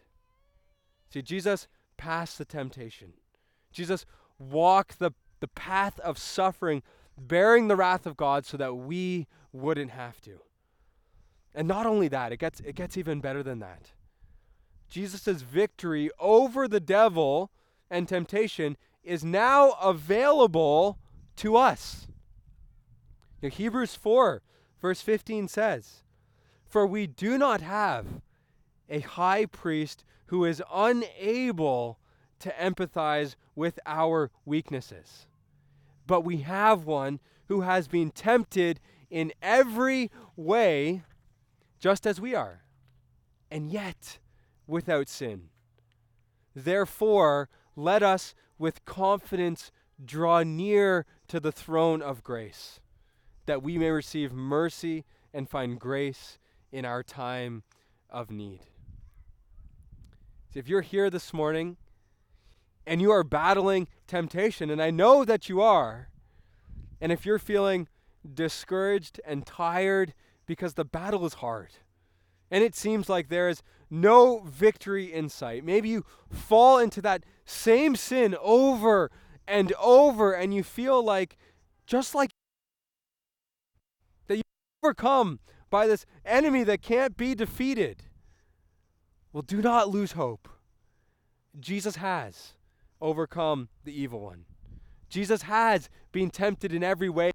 See, 1.10 1.22
Jesus 1.22 1.68
passed 1.96 2.38
the 2.38 2.44
temptation. 2.44 3.12
Jesus 3.70 4.06
walked 4.38 4.98
the, 4.98 5.12
the 5.40 5.48
path 5.48 6.00
of 6.00 6.18
suffering, 6.18 6.82
bearing 7.18 7.68
the 7.68 7.76
wrath 7.76 8.06
of 8.06 8.16
God 8.16 8.46
so 8.46 8.56
that 8.56 8.74
we 8.74 9.26
wouldn't 9.52 9.90
have 9.90 10.20
to. 10.22 10.40
And 11.54 11.68
not 11.68 11.86
only 11.86 12.08
that, 12.08 12.32
it 12.32 12.38
gets, 12.38 12.60
it 12.60 12.74
gets 12.74 12.96
even 12.96 13.20
better 13.20 13.42
than 13.42 13.58
that. 13.58 13.90
Jesus' 14.88 15.42
victory 15.42 16.10
over 16.18 16.66
the 16.66 16.80
devil 16.80 17.50
and 17.90 18.08
temptation 18.08 18.76
is 19.02 19.24
now 19.24 19.72
available 19.82 20.98
to 21.36 21.56
us. 21.56 22.06
Now, 23.42 23.48
Hebrews 23.48 23.96
4, 23.96 24.40
verse 24.80 25.00
15 25.00 25.48
says, 25.48 26.04
For 26.64 26.86
we 26.86 27.08
do 27.08 27.36
not 27.36 27.60
have 27.60 28.06
a 28.88 29.00
high 29.00 29.46
priest 29.46 30.04
who 30.26 30.44
is 30.44 30.62
unable 30.72 31.98
to 32.38 32.50
empathize 32.50 33.34
with 33.56 33.80
our 33.84 34.30
weaknesses, 34.44 35.26
but 36.06 36.20
we 36.20 36.38
have 36.38 36.86
one 36.86 37.18
who 37.48 37.62
has 37.62 37.88
been 37.88 38.10
tempted 38.10 38.80
in 39.10 39.32
every 39.42 40.10
way, 40.36 41.02
just 41.78 42.06
as 42.06 42.20
we 42.20 42.34
are, 42.34 42.62
and 43.50 43.70
yet 43.70 44.18
without 44.66 45.08
sin. 45.08 45.48
Therefore, 46.54 47.48
let 47.76 48.02
us 48.02 48.34
with 48.58 48.84
confidence 48.84 49.72
draw 50.02 50.42
near 50.42 51.06
to 51.28 51.40
the 51.40 51.52
throne 51.52 52.00
of 52.00 52.22
grace, 52.22 52.80
that 53.46 53.62
we 53.62 53.78
may 53.78 53.90
receive 53.90 54.32
mercy 54.32 55.04
and 55.32 55.48
find 55.48 55.78
grace 55.78 56.38
in 56.70 56.84
our 56.84 57.02
time 57.02 57.62
of 58.10 58.30
need. 58.30 58.60
if 60.54 60.68
you're 60.68 60.82
here 60.82 61.08
this 61.08 61.32
morning 61.32 61.78
and 62.86 63.00
you 63.00 63.10
are 63.10 63.24
battling 63.24 63.88
temptation, 64.06 64.68
and 64.68 64.82
I 64.82 64.90
know 64.90 65.24
that 65.24 65.48
you 65.48 65.62
are, 65.62 66.10
and 67.00 67.10
if 67.10 67.24
you're 67.24 67.38
feeling 67.38 67.88
discouraged 68.34 69.20
and 69.24 69.46
tired 69.46 70.12
because 70.44 70.74
the 70.74 70.84
battle 70.84 71.24
is 71.24 71.34
hard, 71.34 71.70
and 72.50 72.62
it 72.62 72.74
seems 72.74 73.08
like 73.08 73.28
there 73.28 73.48
is 73.48 73.62
no 73.88 74.40
victory 74.40 75.12
in 75.12 75.28
sight. 75.28 75.64
Maybe 75.64 75.88
you 75.88 76.04
fall 76.28 76.78
into 76.78 77.00
that 77.02 77.24
same 77.46 77.96
sin 77.96 78.36
over 78.40 79.10
and 79.46 79.72
over, 79.80 80.32
and 80.34 80.52
you 80.52 80.62
feel 80.62 81.02
like, 81.02 81.36
just 81.86 82.14
like 82.14 82.30
overcome 84.82 85.38
by 85.70 85.86
this 85.86 86.04
enemy 86.24 86.64
that 86.64 86.82
can't 86.82 87.16
be 87.16 87.34
defeated. 87.34 88.04
Well, 89.32 89.42
do 89.42 89.62
not 89.62 89.88
lose 89.88 90.12
hope. 90.12 90.48
Jesus 91.58 91.96
has 91.96 92.54
overcome 93.00 93.68
the 93.84 93.98
evil 93.98 94.20
one. 94.20 94.44
Jesus 95.08 95.42
has 95.42 95.88
been 96.10 96.30
tempted 96.30 96.72
in 96.72 96.82
every 96.82 97.08
way 97.08 97.30